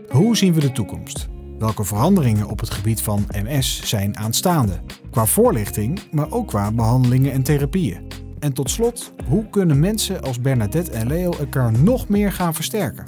Hoe 0.09 0.37
zien 0.37 0.55
we 0.55 0.61
de 0.61 0.73
toekomst? 0.73 1.29
Welke 1.61 1.85
veranderingen 1.85 2.47
op 2.47 2.61
het 2.61 2.71
gebied 2.71 3.03
van 3.03 3.27
MS 3.43 3.83
zijn 3.89 4.17
aanstaande? 4.17 4.81
Qua 5.11 5.27
voorlichting, 5.27 6.01
maar 6.11 6.31
ook 6.31 6.49
qua 6.49 6.73
behandelingen 6.73 7.33
en 7.33 7.43
therapieën. 7.43 8.07
En 8.39 8.53
tot 8.53 8.71
slot, 8.71 9.13
hoe 9.27 9.49
kunnen 9.49 9.81
mensen 9.81 10.23
als 10.23 10.41
Bernadette 10.41 10.91
en 10.91 11.07
Leo 11.07 11.33
elkaar 11.33 11.73
nog 11.79 12.09
meer 12.09 12.33
gaan 12.33 12.55
versterken? 12.55 13.05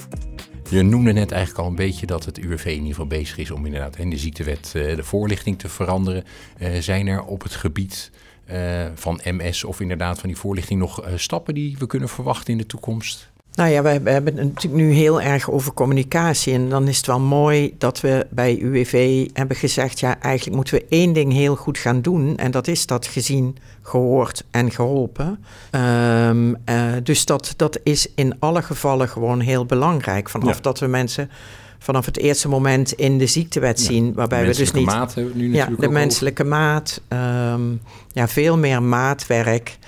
Je 0.70 0.82
noemde 0.82 1.12
net 1.12 1.30
eigenlijk 1.32 1.64
al 1.64 1.70
een 1.70 1.76
beetje 1.76 2.06
dat 2.06 2.24
het 2.24 2.38
UWV 2.38 2.64
in 2.64 2.72
ieder 2.72 2.88
geval 2.88 3.06
bezig 3.06 3.38
is 3.38 3.50
om 3.50 3.66
inderdaad 3.66 3.96
in 3.96 4.10
de 4.10 4.18
ziektewet 4.18 4.72
eh, 4.74 4.96
de 4.96 5.04
voorlichting 5.04 5.58
te 5.58 5.68
veranderen. 5.68 6.24
Eh, 6.58 6.78
zijn 6.80 7.06
er 7.06 7.24
op 7.24 7.42
het 7.42 7.54
gebied 7.54 8.10
eh, 8.44 8.86
van 8.94 9.20
MS 9.24 9.64
of 9.64 9.80
inderdaad 9.80 10.18
van 10.18 10.28
die 10.28 10.38
voorlichting 10.38 10.80
nog 10.80 11.10
stappen 11.14 11.54
die 11.54 11.76
we 11.78 11.86
kunnen 11.86 12.08
verwachten 12.08 12.52
in 12.52 12.58
de 12.58 12.66
toekomst? 12.66 13.31
Nou 13.54 13.70
ja, 13.70 13.82
we, 13.82 13.88
hebben 13.88 14.36
het 14.36 14.54
natuurlijk 14.54 14.82
nu 14.82 14.92
heel 14.92 15.20
erg 15.20 15.50
over 15.50 15.72
communicatie. 15.72 16.52
En 16.52 16.68
dan 16.68 16.88
is 16.88 16.96
het 16.96 17.06
wel 17.06 17.20
mooi 17.20 17.74
dat 17.78 18.00
we 18.00 18.26
bij 18.30 18.58
UWV 18.58 19.26
hebben 19.32 19.56
gezegd: 19.56 20.00
ja, 20.00 20.20
eigenlijk 20.20 20.56
moeten 20.56 20.74
we 20.74 20.86
één 20.88 21.12
ding 21.12 21.32
heel 21.32 21.56
goed 21.56 21.78
gaan 21.78 22.00
doen. 22.00 22.36
En 22.36 22.50
dat 22.50 22.68
is 22.68 22.86
dat 22.86 23.06
gezien, 23.06 23.56
gehoord 23.82 24.44
en 24.50 24.70
geholpen. 24.70 25.44
Um, 25.70 26.48
uh, 26.48 26.92
dus 27.02 27.24
dat, 27.24 27.54
dat 27.56 27.80
is 27.82 28.08
in 28.14 28.34
alle 28.38 28.62
gevallen 28.62 29.08
gewoon 29.08 29.40
heel 29.40 29.66
belangrijk. 29.66 30.28
Vanaf 30.28 30.60
dat 30.60 30.78
we 30.78 30.86
mensen 30.86 31.30
vanaf 31.78 32.06
het 32.06 32.18
eerste 32.18 32.48
moment 32.48 32.92
in 32.92 33.18
de 33.18 33.26
ziektewet 33.26 33.80
zien. 33.80 34.12
Waarbij 34.12 34.46
we 34.46 34.54
dus 34.54 34.72
niet. 34.72 34.86
Maat 34.86 35.14
hebben 35.14 35.32
we 35.32 35.38
nu 35.38 35.48
natuurlijk 35.48 35.80
ja, 35.80 35.86
de 35.86 35.92
menselijke 35.92 36.44
maat. 36.44 37.00
Um, 37.08 37.80
ja, 38.12 38.28
veel 38.28 38.58
meer 38.58 38.82
maatwerk. 38.82 39.78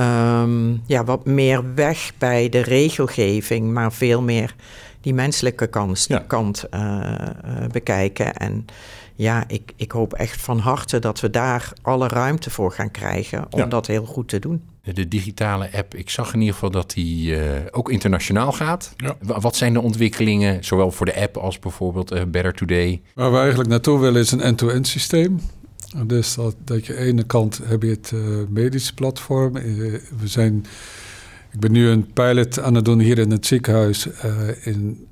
Um, 0.00 0.82
ja, 0.86 1.04
wat 1.04 1.24
meer 1.24 1.74
weg 1.74 2.12
bij 2.18 2.48
de 2.48 2.60
regelgeving, 2.60 3.72
maar 3.72 3.92
veel 3.92 4.22
meer 4.22 4.54
die 5.00 5.14
menselijke 5.14 5.66
kant, 5.66 6.08
kant 6.26 6.64
uh, 6.74 7.14
bekijken. 7.72 8.34
En 8.34 8.66
ja, 9.14 9.44
ik, 9.46 9.72
ik 9.76 9.92
hoop 9.92 10.12
echt 10.12 10.40
van 10.40 10.58
harte 10.58 10.98
dat 10.98 11.20
we 11.20 11.30
daar 11.30 11.72
alle 11.82 12.08
ruimte 12.08 12.50
voor 12.50 12.72
gaan 12.72 12.90
krijgen 12.90 13.46
om 13.50 13.68
dat 13.68 13.86
heel 13.86 14.04
goed 14.04 14.28
te 14.28 14.38
doen. 14.38 14.62
De 14.82 15.08
digitale 15.08 15.68
app, 15.72 15.94
ik 15.94 16.10
zag 16.10 16.34
in 16.34 16.38
ieder 16.38 16.54
geval 16.54 16.70
dat 16.70 16.90
die 16.90 17.36
uh, 17.36 17.40
ook 17.70 17.90
internationaal 17.90 18.52
gaat. 18.52 18.94
Ja. 18.96 19.16
Wat 19.20 19.56
zijn 19.56 19.72
de 19.72 19.80
ontwikkelingen, 19.80 20.64
zowel 20.64 20.90
voor 20.90 21.06
de 21.06 21.20
app 21.20 21.36
als 21.36 21.58
bijvoorbeeld 21.58 22.12
uh, 22.12 22.22
Better 22.28 22.54
Today? 22.54 23.02
Waar 23.14 23.32
we 23.32 23.38
eigenlijk 23.38 23.68
naartoe 23.68 24.00
willen 24.00 24.20
is 24.20 24.32
een 24.32 24.40
end-to-end 24.40 24.86
systeem. 24.86 25.40
Dus 26.06 26.34
dat, 26.64 26.86
je 26.86 26.92
aan 26.92 26.98
de 26.98 27.04
ene 27.04 27.24
kant 27.24 27.60
heb 27.64 27.82
je 27.82 27.88
het 27.88 28.10
uh, 28.14 28.20
medische 28.48 28.94
platform. 28.94 29.56
Uh, 29.56 29.62
we 30.18 30.26
zijn, 30.26 30.64
ik 31.52 31.60
ben 31.60 31.72
nu 31.72 31.88
een 31.88 32.12
pilot 32.12 32.60
aan 32.60 32.74
het 32.74 32.84
doen 32.84 33.00
hier 33.00 33.18
in 33.18 33.30
het 33.30 33.46
ziekenhuis. 33.46 34.06
Uh, 34.06 34.66
in 34.66 35.06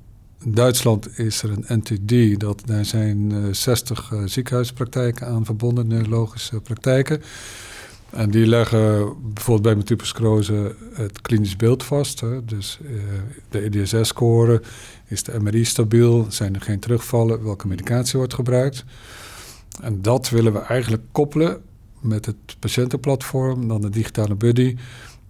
Duitsland 0.45 1.19
is 1.19 1.43
er 1.43 1.49
een 1.49 1.79
NTD, 1.79 2.39
dat, 2.39 2.61
daar 2.65 2.85
zijn 2.85 3.47
60 3.55 4.13
ziekenhuispraktijken 4.25 5.27
aan 5.27 5.45
verbonden, 5.45 5.87
neurologische 5.87 6.61
praktijken. 6.61 7.21
En 8.09 8.29
die 8.31 8.47
leggen 8.47 9.15
bijvoorbeeld 9.33 9.61
bij 9.61 9.75
multiple 9.75 10.63
het 10.93 11.21
klinisch 11.21 11.55
beeld 11.55 11.83
vast. 11.83 12.19
Hè. 12.19 12.45
Dus 12.45 12.79
de 13.49 13.61
EDSS-score, 13.61 14.61
is 15.07 15.23
de 15.23 15.39
MRI 15.39 15.65
stabiel, 15.65 16.25
zijn 16.29 16.55
er 16.55 16.61
geen 16.61 16.79
terugvallen, 16.79 17.43
welke 17.43 17.67
medicatie 17.67 18.17
wordt 18.17 18.33
gebruikt. 18.33 18.85
En 19.81 20.01
dat 20.01 20.29
willen 20.29 20.53
we 20.53 20.59
eigenlijk 20.59 21.03
koppelen 21.11 21.61
met 21.99 22.25
het 22.25 22.35
patiëntenplatform, 22.59 23.67
dan 23.67 23.81
de 23.81 23.89
digitale 23.89 24.35
buddy, 24.35 24.75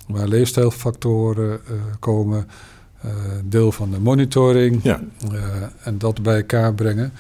waar 0.08 0.28
leefstijlfactoren 0.28 1.60
uh, 1.72 1.82
komen, 2.00 2.48
uh, 3.06 3.12
deel 3.46 3.72
van 3.72 3.92
de 3.92 4.00
monitoring 4.00 4.80
ja. 4.84 5.02
uh, 5.32 5.42
en 5.84 5.98
dat 5.98 6.24
bij 6.24 6.36
elkaar 6.36 6.74
brengen. 6.74 7.14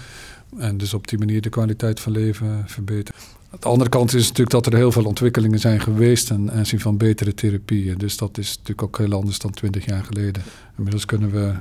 En 0.57 0.77
dus 0.77 0.93
op 0.93 1.07
die 1.07 1.19
manier 1.19 1.41
de 1.41 1.49
kwaliteit 1.49 1.99
van 1.99 2.11
leven 2.11 2.63
verbeteren. 2.65 3.21
Aan 3.51 3.57
de 3.59 3.67
andere 3.67 3.89
kant 3.89 4.13
is 4.13 4.21
natuurlijk 4.21 4.49
dat 4.49 4.65
er 4.65 4.75
heel 4.75 4.91
veel 4.91 5.05
ontwikkelingen 5.05 5.59
zijn 5.59 5.79
geweest 5.79 6.27
ten 6.27 6.51
aanzien 6.51 6.79
van 6.79 6.97
betere 6.97 7.33
therapieën. 7.33 7.97
Dus 7.97 8.17
dat 8.17 8.37
is 8.37 8.49
natuurlijk 8.49 8.83
ook 8.83 8.97
heel 8.97 9.13
anders 9.13 9.39
dan 9.39 9.51
20 9.51 9.85
jaar 9.85 10.03
geleden. 10.03 10.43
Inmiddels 10.77 11.05
kunnen 11.05 11.31
we 11.31 11.53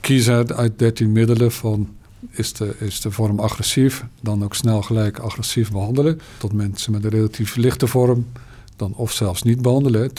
kiezen 0.00 0.56
uit 0.56 0.78
13 0.78 1.12
middelen 1.12 1.52
van 1.52 1.88
is 2.30 2.52
de, 2.52 2.74
is 2.78 3.00
de 3.00 3.10
vorm 3.10 3.40
agressief, 3.40 4.04
dan 4.20 4.44
ook 4.44 4.54
snel 4.54 4.82
gelijk 4.82 5.18
agressief 5.18 5.72
behandelen. 5.72 6.20
Tot 6.38 6.52
mensen 6.52 6.92
met 6.92 7.04
een 7.04 7.10
relatief 7.10 7.56
lichte 7.56 7.86
vorm 7.86 8.26
dan 8.76 8.94
of 8.94 9.12
zelfs 9.12 9.42
niet 9.42 9.62
behandelen. 9.62 10.10
20% 10.10 10.12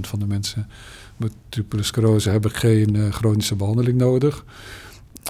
van 0.00 0.18
de 0.18 0.26
mensen 0.26 0.68
met 1.16 1.32
multiple 1.50 1.82
sclerose 1.82 2.30
hebben 2.30 2.50
geen 2.50 2.94
uh, 2.94 3.12
chronische 3.12 3.54
behandeling 3.54 3.98
nodig. 3.98 4.44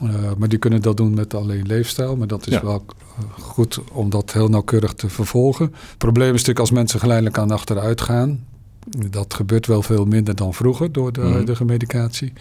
Uh, 0.03 0.11
maar 0.39 0.49
die 0.49 0.59
kunnen 0.59 0.83
dat 0.83 0.97
doen 0.97 1.15
met 1.15 1.35
alleen 1.35 1.67
leefstijl. 1.67 2.17
Maar 2.17 2.27
dat 2.27 2.47
is 2.47 2.61
wel 2.61 2.85
uh, 3.19 3.43
goed 3.43 3.81
om 3.93 4.11
dat 4.11 4.33
heel 4.33 4.49
nauwkeurig 4.49 4.93
te 4.93 5.09
vervolgen. 5.09 5.65
Het 5.65 5.99
probleem 5.99 6.27
is 6.27 6.33
natuurlijk 6.33 6.59
als 6.59 6.71
mensen 6.71 7.01
geleidelijk 7.01 7.39
aan 7.39 7.51
achteruit 7.51 8.01
gaan. 8.01 8.45
Dat 9.11 9.35
gebeurt 9.35 9.67
wel 9.67 9.83
veel 9.83 10.05
minder 10.05 10.35
dan 10.35 10.55
vroeger 10.55 10.93
door 10.93 11.13
de 11.13 11.21
mhm. 11.21 11.33
huidige 11.33 11.65
medicatie. 11.65 12.33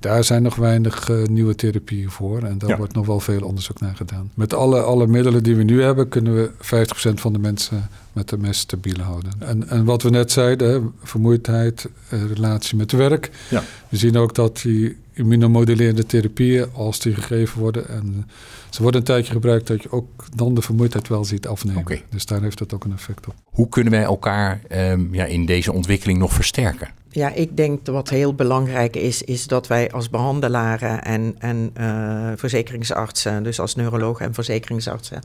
Daar 0.00 0.24
zijn 0.24 0.42
nog 0.42 0.54
weinig 0.54 1.08
uh, 1.08 1.26
nieuwe 1.26 1.54
therapieën 1.54 2.10
voor 2.10 2.42
en 2.42 2.58
daar 2.58 2.76
wordt 2.76 2.94
nog 2.94 3.06
wel 3.06 3.20
veel 3.20 3.40
onderzoek 3.40 3.80
naar 3.80 3.96
gedaan. 3.96 4.30
Met 4.34 4.54
alle, 4.54 4.80
alle 4.80 5.06
middelen 5.06 5.42
die 5.42 5.56
we 5.56 5.62
nu 5.62 5.82
hebben, 5.82 6.08
kunnen 6.08 6.34
we 6.34 6.50
50% 6.50 7.14
van 7.14 7.32
de 7.32 7.38
mensen 7.38 7.88
met 8.12 8.28
de 8.28 8.38
mes 8.38 8.58
stabiel 8.58 9.00
houden. 9.02 9.32
En, 9.38 9.68
en 9.68 9.84
wat 9.84 10.02
we 10.02 10.10
net 10.10 10.32
zeiden, 10.32 10.92
vermoeidheid, 11.02 11.88
uh, 12.12 12.24
relatie 12.24 12.76
met 12.76 12.92
werk. 12.92 13.30
Ja. 13.50 13.62
We 13.88 13.96
zien 13.96 14.16
ook 14.16 14.34
dat 14.34 14.60
die 14.62 14.96
immunomodulerende 15.18 16.06
therapieën, 16.06 16.66
als 16.72 17.00
die 17.00 17.14
gegeven 17.14 17.60
worden 17.60 17.88
en 17.88 18.30
ze 18.70 18.82
worden 18.82 19.00
een 19.00 19.06
tijdje 19.06 19.32
gebruikt, 19.32 19.66
dat 19.66 19.82
je 19.82 19.92
ook 19.92 20.24
dan 20.34 20.54
de 20.54 20.62
vermoeidheid 20.62 21.08
wel 21.08 21.24
ziet 21.24 21.46
afnemen. 21.46 21.80
Okay. 21.80 22.02
Dus 22.10 22.26
daar 22.26 22.42
heeft 22.42 22.58
het 22.58 22.74
ook 22.74 22.84
een 22.84 22.92
effect 22.92 23.26
op. 23.26 23.34
Hoe 23.44 23.68
kunnen 23.68 23.92
wij 23.92 24.02
elkaar 24.02 24.60
um, 24.72 25.14
ja, 25.14 25.24
in 25.24 25.46
deze 25.46 25.72
ontwikkeling 25.72 26.18
nog 26.18 26.32
versterken? 26.32 26.88
Ja, 27.10 27.32
ik 27.32 27.56
denk 27.56 27.84
dat 27.84 27.94
wat 27.94 28.08
heel 28.08 28.34
belangrijk 28.34 28.96
is, 28.96 29.22
is 29.22 29.46
dat 29.46 29.66
wij 29.66 29.90
als 29.90 30.10
behandelaren 30.10 31.04
en, 31.04 31.34
en 31.38 31.70
uh, 31.80 32.32
verzekeringsartsen, 32.36 33.42
dus 33.42 33.60
als 33.60 33.74
neurologen 33.74 34.26
en 34.26 34.34
verzekeringsartsen, 34.34 35.20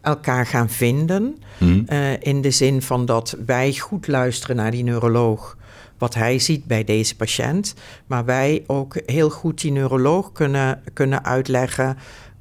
elkaar 0.00 0.46
gaan 0.46 0.70
vinden. 0.70 1.36
Hmm. 1.58 1.84
Uh, 1.88 2.12
in 2.20 2.40
de 2.40 2.50
zin 2.50 2.82
van 2.82 3.06
dat 3.06 3.36
wij 3.46 3.74
goed 3.74 4.06
luisteren 4.06 4.56
naar 4.56 4.70
die 4.70 4.84
neuroloog, 4.84 5.56
wat 5.98 6.14
hij 6.14 6.38
ziet 6.38 6.64
bij 6.64 6.84
deze 6.84 7.16
patiënt. 7.16 7.74
Maar 8.06 8.24
wij 8.24 8.64
ook 8.66 9.00
heel 9.06 9.30
goed 9.30 9.60
die 9.60 9.72
neuroloog 9.72 10.32
kunnen, 10.32 10.82
kunnen 10.92 11.24
uitleggen 11.24 11.96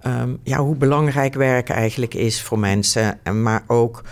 um, 0.05 0.39
ja, 0.43 0.57
hoe 0.57 0.75
belangrijk 0.75 1.33
werk 1.33 1.69
eigenlijk 1.69 2.13
is 2.13 2.41
voor 2.41 2.59
mensen. 2.59 3.19
En 3.23 3.43
maar 3.43 3.63
ook 3.67 4.03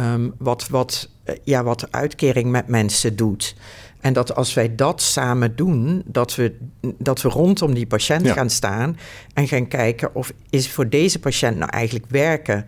um, 0.00 0.34
wat. 0.38 0.68
wat 0.68 1.08
ja, 1.44 1.62
wat 1.62 1.80
de 1.80 1.88
uitkering 1.90 2.50
met 2.50 2.66
mensen 2.66 3.16
doet. 3.16 3.54
En 4.00 4.12
dat 4.12 4.34
als 4.34 4.54
wij 4.54 4.74
dat 4.74 5.02
samen 5.02 5.56
doen, 5.56 6.02
dat 6.06 6.34
we, 6.34 6.56
dat 6.98 7.22
we 7.22 7.28
rondom 7.28 7.74
die 7.74 7.86
patiënt 7.86 8.30
gaan 8.30 8.50
staan 8.50 8.98
en 9.34 9.48
gaan 9.48 9.68
kijken 9.68 10.14
of 10.14 10.32
is 10.50 10.70
voor 10.70 10.88
deze 10.88 11.18
patiënt 11.18 11.56
nou 11.56 11.70
eigenlijk 11.70 12.06
werken 12.08 12.66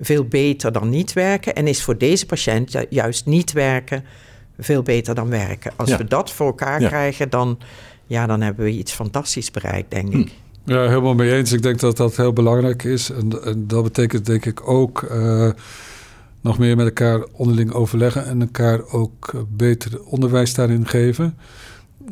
veel 0.00 0.24
beter 0.24 0.72
dan 0.72 0.88
niet 0.88 1.12
werken 1.12 1.54
en 1.54 1.66
is 1.66 1.82
voor 1.82 1.98
deze 1.98 2.26
patiënt 2.26 2.86
juist 2.90 3.26
niet 3.26 3.52
werken 3.52 4.04
veel 4.58 4.82
beter 4.82 5.14
dan 5.14 5.28
werken. 5.28 5.72
Als 5.76 5.96
we 5.96 6.04
dat 6.04 6.30
voor 6.30 6.46
elkaar 6.46 6.78
krijgen, 6.78 7.30
dan, 7.30 7.58
ja, 8.06 8.26
dan 8.26 8.40
hebben 8.40 8.64
we 8.64 8.70
iets 8.70 8.92
fantastisch 8.92 9.50
bereikt, 9.50 9.90
denk 9.90 10.12
ik. 10.12 10.28
Hm. 10.28 10.72
Ja, 10.72 10.88
helemaal 10.88 11.14
mee 11.14 11.34
eens. 11.34 11.52
Ik 11.52 11.62
denk 11.62 11.80
dat 11.80 11.96
dat 11.96 12.16
heel 12.16 12.32
belangrijk 12.32 12.82
is. 12.82 13.10
En, 13.10 13.44
en 13.44 13.66
dat 13.66 13.82
betekent 13.82 14.26
denk 14.26 14.44
ik 14.44 14.68
ook 14.68 15.08
uh, 15.12 15.50
nog 16.40 16.58
meer 16.58 16.76
met 16.76 16.86
elkaar 16.86 17.24
onderling 17.32 17.72
overleggen 17.72 18.26
en 18.26 18.40
elkaar 18.40 18.86
ook 18.86 19.46
beter 19.48 20.02
onderwijs 20.04 20.54
daarin 20.54 20.86
geven. 20.86 21.38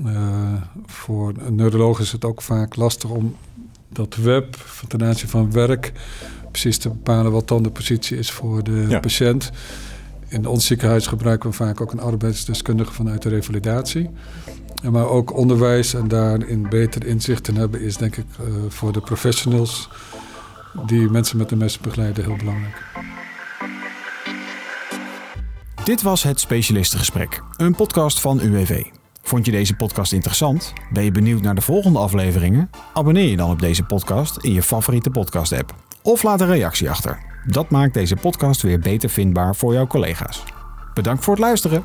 Uh, 0.07 0.53
voor 0.87 1.33
een 1.39 1.55
neuroloog 1.55 2.01
is 2.01 2.13
het 2.13 2.25
ook 2.25 2.43
vaak 2.43 2.77
lastig 2.77 3.11
om 3.11 3.37
dat 3.89 4.17
web 4.17 4.57
ten 4.89 5.05
aanzien 5.05 5.29
van 5.29 5.53
werk 5.53 5.93
precies 6.51 6.79
te 6.79 6.89
bepalen 6.89 7.33
wat 7.33 7.49
dan 7.49 7.63
de 7.63 7.71
positie 7.71 8.19
is 8.19 8.31
voor 8.31 8.65
de 8.65 8.99
patiënt. 9.01 9.51
In 10.29 10.47
ons 10.47 10.67
ziekenhuis 10.67 11.07
gebruiken 11.07 11.51
we 11.51 11.57
vaak 11.57 11.81
ook 11.81 11.93
een 11.93 12.01
arbeidsdeskundige 12.01 12.93
vanuit 12.93 13.23
de 13.23 13.29
revalidatie. 13.29 14.11
Maar 14.91 15.09
ook 15.09 15.37
onderwijs 15.37 15.95
en 15.95 16.09
daarin 16.09 16.69
beter 16.69 17.07
inzicht 17.07 17.49
in 17.49 17.57
hebben 17.57 17.81
is 17.81 17.97
denk 17.97 18.17
ik 18.17 18.25
uh, 18.41 18.47
voor 18.69 18.93
de 18.93 19.01
professionals 19.01 19.89
die 20.87 21.11
mensen 21.11 21.37
met 21.37 21.49
de 21.49 21.57
mes 21.57 21.79
begeleiden 21.79 22.25
heel 22.25 22.37
belangrijk. 22.37 22.83
Dit 25.85 26.03
was 26.03 26.23
het 26.23 26.41
Specialistengesprek, 26.41 27.43
een 27.57 27.75
podcast 27.75 28.21
van 28.21 28.41
UWV. 28.41 28.85
Vond 29.23 29.47
je 29.47 29.53
deze 29.53 29.77
podcast 29.77 30.13
interessant? 30.13 30.73
Ben 30.93 31.05
je 31.05 31.11
benieuwd 31.11 31.43
naar 31.43 31.55
de 31.55 31.61
volgende 31.61 31.99
afleveringen? 31.99 32.71
Abonneer 32.95 33.29
je 33.29 33.37
dan 33.37 33.51
op 33.51 33.61
deze 33.61 33.83
podcast 33.83 34.37
in 34.37 34.53
je 34.53 34.63
favoriete 34.63 35.11
podcast-app. 35.11 35.75
Of 36.03 36.23
laat 36.23 36.41
een 36.41 36.47
reactie 36.47 36.91
achter. 36.91 37.36
Dat 37.47 37.71
maakt 37.71 37.95
deze 37.95 38.17
podcast 38.17 38.63
weer 38.63 38.79
beter 38.79 39.09
vindbaar 39.09 39.57
voor 39.57 39.73
jouw 39.73 39.87
collega's. 39.87 40.45
Bedankt 40.95 41.25
voor 41.25 41.35
het 41.35 41.43
luisteren. 41.43 41.85